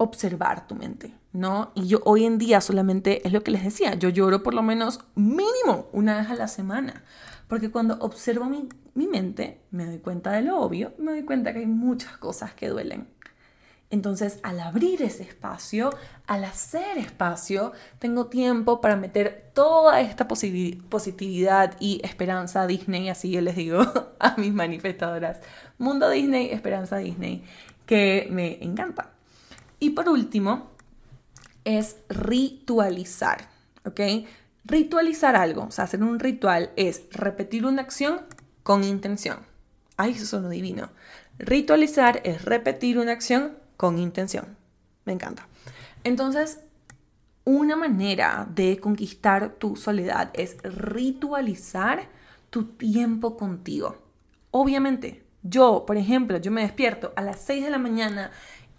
observar 0.00 0.66
tu 0.66 0.74
mente, 0.74 1.14
¿no? 1.34 1.72
Y 1.74 1.86
yo 1.86 2.00
hoy 2.04 2.24
en 2.24 2.38
día 2.38 2.62
solamente 2.62 3.26
es 3.26 3.34
lo 3.34 3.42
que 3.42 3.50
les 3.50 3.62
decía, 3.62 3.94
yo 3.94 4.08
lloro 4.08 4.42
por 4.42 4.54
lo 4.54 4.62
menos 4.62 5.00
mínimo 5.14 5.90
una 5.92 6.16
vez 6.16 6.30
a 6.30 6.34
la 6.36 6.48
semana, 6.48 7.04
porque 7.48 7.70
cuando 7.70 7.98
observo 8.00 8.46
mi, 8.46 8.66
mi 8.94 9.06
mente 9.06 9.60
me 9.70 9.84
doy 9.84 9.98
cuenta 9.98 10.32
de 10.32 10.40
lo 10.40 10.58
obvio, 10.58 10.94
me 10.96 11.12
doy 11.12 11.24
cuenta 11.24 11.52
que 11.52 11.58
hay 11.58 11.66
muchas 11.66 12.16
cosas 12.16 12.54
que 12.54 12.70
duelen. 12.70 13.08
Entonces, 13.90 14.40
al 14.42 14.60
abrir 14.60 15.02
ese 15.02 15.24
espacio, 15.24 15.90
al 16.26 16.44
hacer 16.44 16.96
espacio, 16.96 17.72
tengo 17.98 18.26
tiempo 18.26 18.80
para 18.80 18.96
meter 18.96 19.50
toda 19.52 20.00
esta 20.00 20.26
positividad 20.28 21.76
y 21.78 22.00
esperanza 22.02 22.66
Disney, 22.66 23.10
así 23.10 23.32
yo 23.32 23.42
les 23.42 23.56
digo 23.56 23.80
a 24.18 24.36
mis 24.38 24.54
manifestadoras, 24.54 25.40
mundo 25.76 26.08
Disney, 26.08 26.52
esperanza 26.52 26.96
Disney, 26.96 27.44
que 27.84 28.28
me 28.30 28.62
encanta. 28.64 29.10
Y 29.80 29.90
por 29.90 30.08
último, 30.08 30.70
es 31.64 31.96
ritualizar, 32.08 33.48
¿ok? 33.84 34.00
Ritualizar 34.64 35.36
algo, 35.36 35.64
o 35.64 35.70
sea, 35.70 35.84
hacer 35.84 36.02
un 36.02 36.20
ritual 36.20 36.70
es 36.76 37.04
repetir 37.10 37.66
una 37.66 37.82
acción 37.82 38.20
con 38.62 38.84
intención. 38.84 39.38
Ay, 39.96 40.12
eso 40.12 40.26
suena 40.26 40.50
divino. 40.50 40.90
Ritualizar 41.38 42.20
es 42.24 42.44
repetir 42.44 42.98
una 42.98 43.12
acción 43.12 43.56
con 43.76 43.98
intención. 43.98 44.56
Me 45.06 45.14
encanta. 45.14 45.46
Entonces, 46.04 46.60
una 47.44 47.76
manera 47.76 48.46
de 48.54 48.78
conquistar 48.78 49.54
tu 49.54 49.76
soledad 49.76 50.30
es 50.34 50.58
ritualizar 50.62 52.08
tu 52.50 52.64
tiempo 52.64 53.36
contigo. 53.36 53.96
Obviamente, 54.50 55.24
yo, 55.42 55.84
por 55.86 55.96
ejemplo, 55.96 56.36
yo 56.38 56.50
me 56.50 56.62
despierto 56.62 57.12
a 57.16 57.22
las 57.22 57.40
6 57.40 57.64
de 57.64 57.70
la 57.70 57.78
mañana 57.78 58.30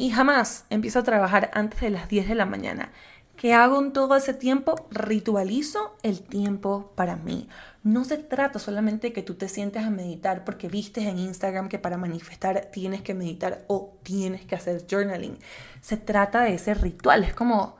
y 0.01 0.09
jamás 0.09 0.65
empiezo 0.71 0.97
a 0.97 1.03
trabajar 1.03 1.51
antes 1.53 1.79
de 1.79 1.91
las 1.91 2.09
10 2.09 2.27
de 2.27 2.33
la 2.33 2.47
mañana. 2.47 2.91
¿Qué 3.35 3.53
hago 3.53 3.79
en 3.79 3.93
todo 3.93 4.15
ese 4.15 4.33
tiempo? 4.33 4.87
Ritualizo 4.89 5.95
el 6.01 6.23
tiempo 6.23 6.91
para 6.95 7.17
mí. 7.17 7.47
No 7.83 8.03
se 8.03 8.17
trata 8.17 8.57
solamente 8.57 9.07
de 9.07 9.13
que 9.13 9.21
tú 9.21 9.35
te 9.35 9.47
sientes 9.47 9.85
a 9.85 9.91
meditar 9.91 10.43
porque 10.43 10.69
viste 10.69 11.07
en 11.07 11.19
Instagram 11.19 11.69
que 11.69 11.77
para 11.77 11.97
manifestar 11.97 12.69
tienes 12.71 13.03
que 13.03 13.13
meditar 13.13 13.63
o 13.67 13.93
tienes 14.01 14.43
que 14.43 14.55
hacer 14.55 14.87
journaling. 14.89 15.37
Se 15.81 15.97
trata 15.97 16.41
de 16.41 16.55
ese 16.55 16.73
ritual. 16.73 17.23
Es 17.23 17.35
como 17.35 17.75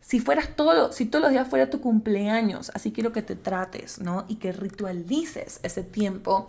si 0.00 0.18
fueras 0.18 0.56
todo, 0.56 0.92
si 0.92 1.04
todos 1.04 1.24
los 1.24 1.32
días 1.32 1.46
fuera 1.46 1.68
tu 1.68 1.82
cumpleaños. 1.82 2.70
Así 2.72 2.90
quiero 2.90 3.12
que 3.12 3.20
te 3.20 3.36
trates, 3.36 4.00
¿no? 4.00 4.24
Y 4.28 4.36
que 4.36 4.52
ritualices 4.52 5.60
ese 5.62 5.82
tiempo 5.82 6.48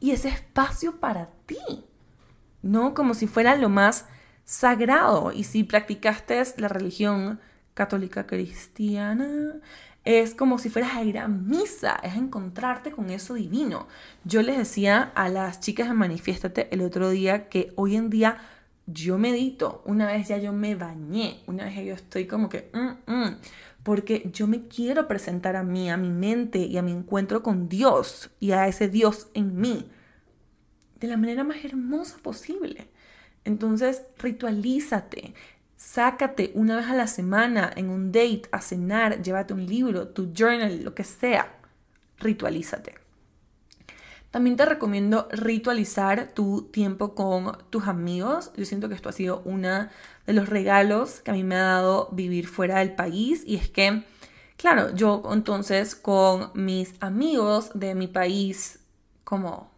y 0.00 0.10
ese 0.10 0.30
espacio 0.30 0.98
para 0.98 1.28
ti, 1.46 1.84
¿no? 2.62 2.94
Como 2.94 3.14
si 3.14 3.28
fuera 3.28 3.54
lo 3.54 3.68
más 3.68 4.06
sagrado. 4.44 5.32
Y 5.32 5.44
si 5.44 5.64
practicaste 5.64 6.42
la 6.58 6.68
religión 6.68 7.40
católica 7.74 8.26
cristiana, 8.26 9.60
es 10.04 10.34
como 10.34 10.58
si 10.58 10.68
fueras 10.68 10.94
a 10.94 11.02
ir 11.02 11.18
a 11.18 11.28
misa, 11.28 11.98
es 12.02 12.14
encontrarte 12.14 12.90
con 12.92 13.10
eso 13.10 13.34
divino. 13.34 13.88
Yo 14.24 14.42
les 14.42 14.58
decía 14.58 15.12
a 15.14 15.28
las 15.28 15.60
chicas 15.60 15.88
de 15.88 15.94
Manifiéstate 15.94 16.68
el 16.74 16.82
otro 16.82 17.10
día 17.10 17.48
que 17.48 17.72
hoy 17.76 17.96
en 17.96 18.10
día 18.10 18.38
yo 18.86 19.16
medito, 19.16 19.82
una 19.86 20.06
vez 20.06 20.28
ya 20.28 20.36
yo 20.36 20.52
me 20.52 20.74
bañé, 20.74 21.42
una 21.46 21.64
vez 21.64 21.76
ya 21.76 21.82
yo 21.82 21.94
estoy 21.94 22.26
como 22.26 22.50
que, 22.50 22.70
mm, 22.74 23.10
mm", 23.10 23.36
porque 23.82 24.30
yo 24.32 24.46
me 24.46 24.68
quiero 24.68 25.08
presentar 25.08 25.56
a 25.56 25.62
mí, 25.62 25.90
a 25.90 25.96
mi 25.96 26.10
mente 26.10 26.58
y 26.58 26.76
a 26.76 26.82
mi 26.82 26.92
encuentro 26.92 27.42
con 27.42 27.68
Dios 27.68 28.30
y 28.40 28.52
a 28.52 28.68
ese 28.68 28.88
Dios 28.88 29.28
en 29.34 29.58
mí 29.58 29.88
de 31.00 31.08
la 31.08 31.16
manera 31.16 31.44
más 31.44 31.64
hermosa 31.64 32.18
posible. 32.22 32.88
Entonces, 33.44 34.02
ritualízate, 34.18 35.34
Sácate 35.84 36.50
una 36.54 36.76
vez 36.76 36.86
a 36.86 36.94
la 36.94 37.06
semana 37.06 37.70
en 37.76 37.90
un 37.90 38.10
date 38.10 38.48
a 38.52 38.60
cenar, 38.60 39.22
llévate 39.22 39.52
un 39.52 39.66
libro, 39.66 40.08
tu 40.08 40.32
journal, 40.32 40.82
lo 40.82 40.94
que 40.94 41.04
sea. 41.04 41.58
Ritualízate. 42.18 42.94
También 44.30 44.56
te 44.56 44.64
recomiendo 44.64 45.28
ritualizar 45.30 46.32
tu 46.32 46.62
tiempo 46.72 47.14
con 47.14 47.58
tus 47.70 47.86
amigos. 47.86 48.50
Yo 48.56 48.64
siento 48.64 48.88
que 48.88 48.94
esto 48.94 49.10
ha 49.10 49.12
sido 49.12 49.42
uno 49.44 49.88
de 50.26 50.32
los 50.32 50.48
regalos 50.48 51.20
que 51.20 51.30
a 51.30 51.34
mí 51.34 51.44
me 51.44 51.56
ha 51.56 51.64
dado 51.64 52.08
vivir 52.12 52.48
fuera 52.48 52.78
del 52.78 52.94
país. 52.94 53.44
Y 53.46 53.56
es 53.56 53.68
que, 53.68 54.04
claro, 54.56 54.94
yo 54.94 55.22
entonces 55.32 55.94
con 55.94 56.50
mis 56.54 56.94
amigos 57.00 57.70
de 57.74 57.94
mi 57.94 58.08
país, 58.08 58.80
como 59.22 59.70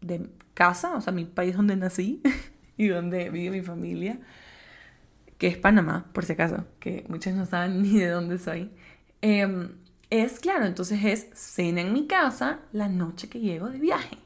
de 0.00 0.28
casa, 0.54 0.96
o 0.96 1.00
sea, 1.00 1.12
mi 1.12 1.26
país 1.26 1.54
donde 1.54 1.76
nací 1.76 2.22
y 2.76 2.88
donde 2.88 3.30
vive 3.30 3.58
mi 3.58 3.62
familia, 3.62 4.18
que 5.38 5.48
es 5.48 5.56
Panamá, 5.56 6.06
por 6.12 6.24
si 6.24 6.32
acaso, 6.32 6.64
que 6.80 7.04
muchos 7.08 7.34
no 7.34 7.46
saben 7.46 7.82
ni 7.82 7.98
de 7.98 8.08
dónde 8.08 8.38
soy, 8.38 8.70
em, 9.20 9.70
es 10.10 10.38
claro, 10.38 10.64
entonces 10.66 11.04
es 11.04 11.28
cena 11.34 11.80
en 11.80 11.92
mi 11.92 12.06
casa 12.06 12.60
la 12.72 12.88
noche 12.88 13.28
que 13.28 13.40
llego 13.40 13.68
de 13.68 13.78
viaje, 13.78 14.18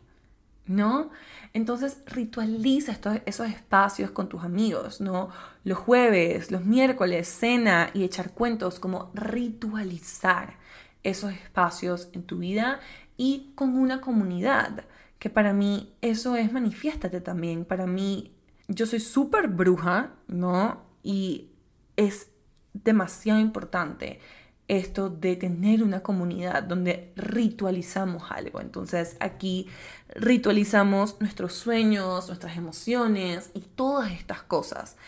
¿no? 0.66 1.10
Entonces 1.54 2.02
ritualiza 2.06 2.92
estos, 2.92 3.18
esos 3.24 3.48
espacios 3.48 4.10
con 4.10 4.28
tus 4.28 4.44
amigos, 4.44 5.00
¿no? 5.00 5.30
Los 5.64 5.78
jueves, 5.78 6.50
los 6.50 6.64
miércoles, 6.64 7.28
cena 7.28 7.90
y 7.94 8.04
echar 8.04 8.32
cuentos, 8.32 8.78
como 8.80 9.10
ritualizar 9.14 10.58
esos 11.02 11.32
espacios 11.32 12.10
en 12.12 12.24
tu 12.24 12.38
vida 12.38 12.80
y 13.16 13.52
con 13.54 13.76
una 13.76 14.00
comunidad, 14.00 14.84
que 15.18 15.30
para 15.30 15.52
mí 15.52 15.94
eso 16.00 16.36
es 16.36 16.52
manifiéstate 16.52 17.20
también, 17.20 17.64
para 17.64 17.86
mí 17.86 18.32
yo 18.68 18.86
soy 18.86 19.00
súper 19.00 19.48
bruja, 19.48 20.12
¿no? 20.28 20.88
y 21.02 21.48
es 21.96 22.28
demasiado 22.74 23.40
importante 23.40 24.20
esto 24.68 25.08
de 25.08 25.36
tener 25.36 25.82
una 25.82 26.02
comunidad 26.02 26.62
donde 26.62 27.12
ritualizamos 27.16 28.24
algo. 28.30 28.60
Entonces 28.60 29.16
aquí 29.20 29.66
ritualizamos 30.14 31.18
nuestros 31.20 31.54
sueños, 31.54 32.26
nuestras 32.26 32.58
emociones 32.58 33.50
y 33.54 33.60
todas 33.60 34.12
estas 34.12 34.42
cosas. 34.42 34.98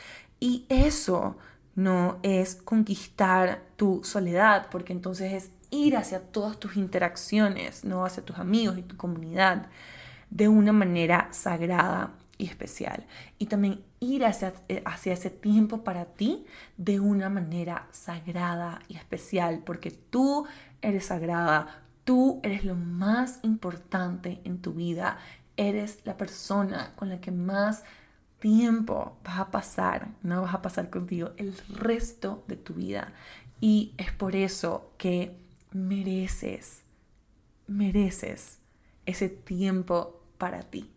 Y 0.40 0.64
eso 0.70 1.36
no 1.74 2.18
es 2.22 2.56
conquistar 2.56 3.62
tu 3.76 4.00
soledad, 4.02 4.68
porque 4.70 4.94
entonces 4.94 5.34
es 5.34 5.50
ir 5.70 5.98
hacia 5.98 6.20
todas 6.20 6.58
tus 6.58 6.76
interacciones, 6.76 7.84
no 7.84 8.06
hacia 8.06 8.24
tus 8.24 8.38
amigos 8.38 8.78
y 8.78 8.82
tu 8.82 8.96
comunidad 8.96 9.66
de 10.30 10.48
una 10.48 10.72
manera 10.72 11.28
sagrada 11.32 12.14
y 12.40 12.46
especial. 12.46 13.06
Y 13.38 13.46
también 13.46 13.84
ir 14.00 14.24
hacia, 14.24 14.54
eh, 14.68 14.82
hacia 14.86 15.12
ese 15.12 15.28
tiempo 15.28 15.84
para 15.84 16.06
ti 16.06 16.46
de 16.78 16.98
una 16.98 17.28
manera 17.28 17.86
sagrada 17.92 18.80
y 18.88 18.96
especial, 18.96 19.62
porque 19.64 19.90
tú 19.90 20.46
eres 20.80 21.06
sagrada, 21.06 21.82
tú 22.04 22.40
eres 22.42 22.64
lo 22.64 22.76
más 22.76 23.40
importante 23.42 24.40
en 24.44 24.62
tu 24.62 24.72
vida, 24.72 25.18
eres 25.58 26.00
la 26.04 26.16
persona 26.16 26.94
con 26.96 27.10
la 27.10 27.20
que 27.20 27.30
más 27.30 27.84
tiempo 28.38 29.18
vas 29.22 29.38
a 29.38 29.50
pasar, 29.50 30.08
no 30.22 30.40
vas 30.40 30.54
a 30.54 30.62
pasar 30.62 30.88
contigo 30.88 31.32
el 31.36 31.54
resto 31.68 32.42
de 32.48 32.56
tu 32.56 32.72
vida. 32.72 33.12
Y 33.60 33.92
es 33.98 34.12
por 34.12 34.34
eso 34.34 34.92
que 34.96 35.36
mereces, 35.72 36.80
mereces 37.66 38.60
ese 39.04 39.28
tiempo 39.28 40.22
para 40.38 40.62
ti. 40.62 40.90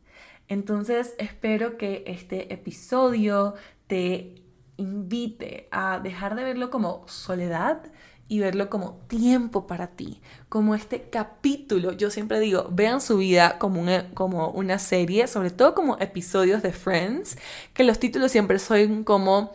Entonces 0.47 1.15
espero 1.17 1.77
que 1.77 2.03
este 2.07 2.53
episodio 2.53 3.55
te 3.87 4.35
invite 4.77 5.67
a 5.71 5.99
dejar 5.99 6.35
de 6.35 6.43
verlo 6.43 6.69
como 6.69 7.07
soledad 7.07 7.83
y 8.27 8.39
verlo 8.39 8.69
como 8.69 8.93
tiempo 9.07 9.67
para 9.67 9.87
ti, 9.87 10.21
como 10.49 10.75
este 10.75 11.09
capítulo. 11.09 11.91
Yo 11.91 12.09
siempre 12.09 12.39
digo, 12.39 12.67
vean 12.71 13.01
su 13.01 13.17
vida 13.17 13.59
como 13.59 14.49
una, 14.49 14.79
serie, 14.79 15.27
sobre 15.27 15.51
todo 15.51 15.75
como 15.75 15.97
episodios 15.99 16.63
de 16.63 16.71
Friends, 16.71 17.37
que 17.73 17.83
los 17.83 17.99
títulos 17.99 18.31
siempre 18.31 18.59
son 18.59 19.03
como 19.03 19.51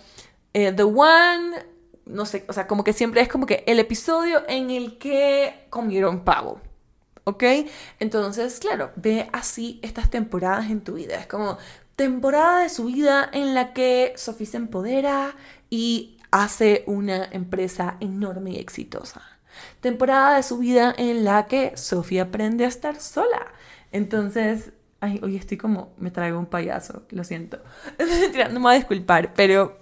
eh, 0.52 0.72
The 0.72 0.82
One, 0.82 1.56
no 2.06 2.24
sé, 2.24 2.44
o 2.48 2.52
sea, 2.52 2.66
como 2.66 2.84
que 2.84 2.92
siempre 2.92 3.20
es 3.20 3.28
como 3.28 3.46
que 3.46 3.64
el 3.66 3.78
episodio 3.80 4.42
en 4.48 4.70
el 4.70 4.98
que 4.98 5.66
comieron 5.70 6.24
pavo. 6.24 6.60
¿Ok? 7.28 7.44
Entonces, 8.00 8.58
claro, 8.58 8.90
ve 8.96 9.28
así 9.32 9.78
estas 9.82 10.10
temporadas 10.10 10.70
en 10.70 10.80
tu 10.80 10.94
vida. 10.94 11.16
Es 11.16 11.26
como 11.26 11.58
temporada 11.94 12.62
de 12.62 12.70
su 12.70 12.86
vida 12.86 13.28
en 13.32 13.54
la 13.54 13.72
que 13.74 14.14
Sophie 14.16 14.46
se 14.46 14.56
empodera 14.56 15.34
y 15.68 16.16
hace 16.30 16.84
una 16.86 17.24
empresa 17.26 17.96
enorme 18.00 18.52
y 18.52 18.58
exitosa. 18.58 19.22
Temporada 19.80 20.36
de 20.36 20.42
su 20.42 20.58
vida 20.58 20.94
en 20.96 21.24
la 21.24 21.46
que 21.46 21.76
Sophie 21.76 22.20
aprende 22.20 22.64
a 22.64 22.68
estar 22.68 23.00
sola. 23.00 23.48
Entonces, 23.92 24.72
ay, 25.00 25.20
hoy 25.22 25.36
estoy 25.36 25.58
como, 25.58 25.92
me 25.98 26.10
traigo 26.10 26.38
un 26.38 26.46
payaso, 26.46 27.02
lo 27.10 27.24
siento. 27.24 27.58
no 28.52 28.54
me 28.54 28.60
voy 28.60 28.72
a 28.72 28.78
disculpar, 28.78 29.34
pero 29.34 29.78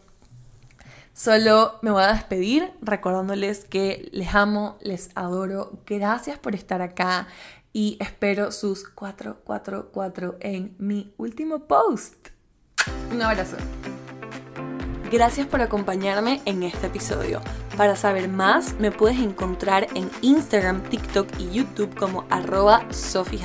Solo 1.16 1.78
me 1.80 1.90
voy 1.90 2.02
a 2.02 2.12
despedir 2.12 2.74
recordándoles 2.82 3.64
que 3.64 4.10
les 4.12 4.34
amo, 4.34 4.76
les 4.82 5.08
adoro. 5.14 5.80
Gracias 5.86 6.38
por 6.38 6.54
estar 6.54 6.82
acá 6.82 7.26
y 7.72 7.96
espero 8.00 8.52
sus 8.52 8.86
444 8.86 10.36
en 10.40 10.74
mi 10.76 11.14
último 11.16 11.60
post. 11.60 12.28
Un 13.10 13.22
abrazo. 13.22 13.56
Gracias 15.10 15.46
por 15.46 15.62
acompañarme 15.62 16.42
en 16.44 16.62
este 16.62 16.88
episodio. 16.88 17.40
Para 17.78 17.96
saber 17.96 18.28
más, 18.28 18.74
me 18.78 18.90
puedes 18.90 19.18
encontrar 19.18 19.86
en 19.94 20.10
Instagram, 20.20 20.82
TikTok 20.82 21.28
y 21.38 21.50
YouTube 21.50 21.96
como 21.96 22.26
arroba 22.28 22.84
Sophie 22.92 23.40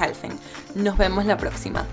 Nos 0.75 0.97
vemos 0.97 1.25
la 1.25 1.37
próxima. 1.37 1.87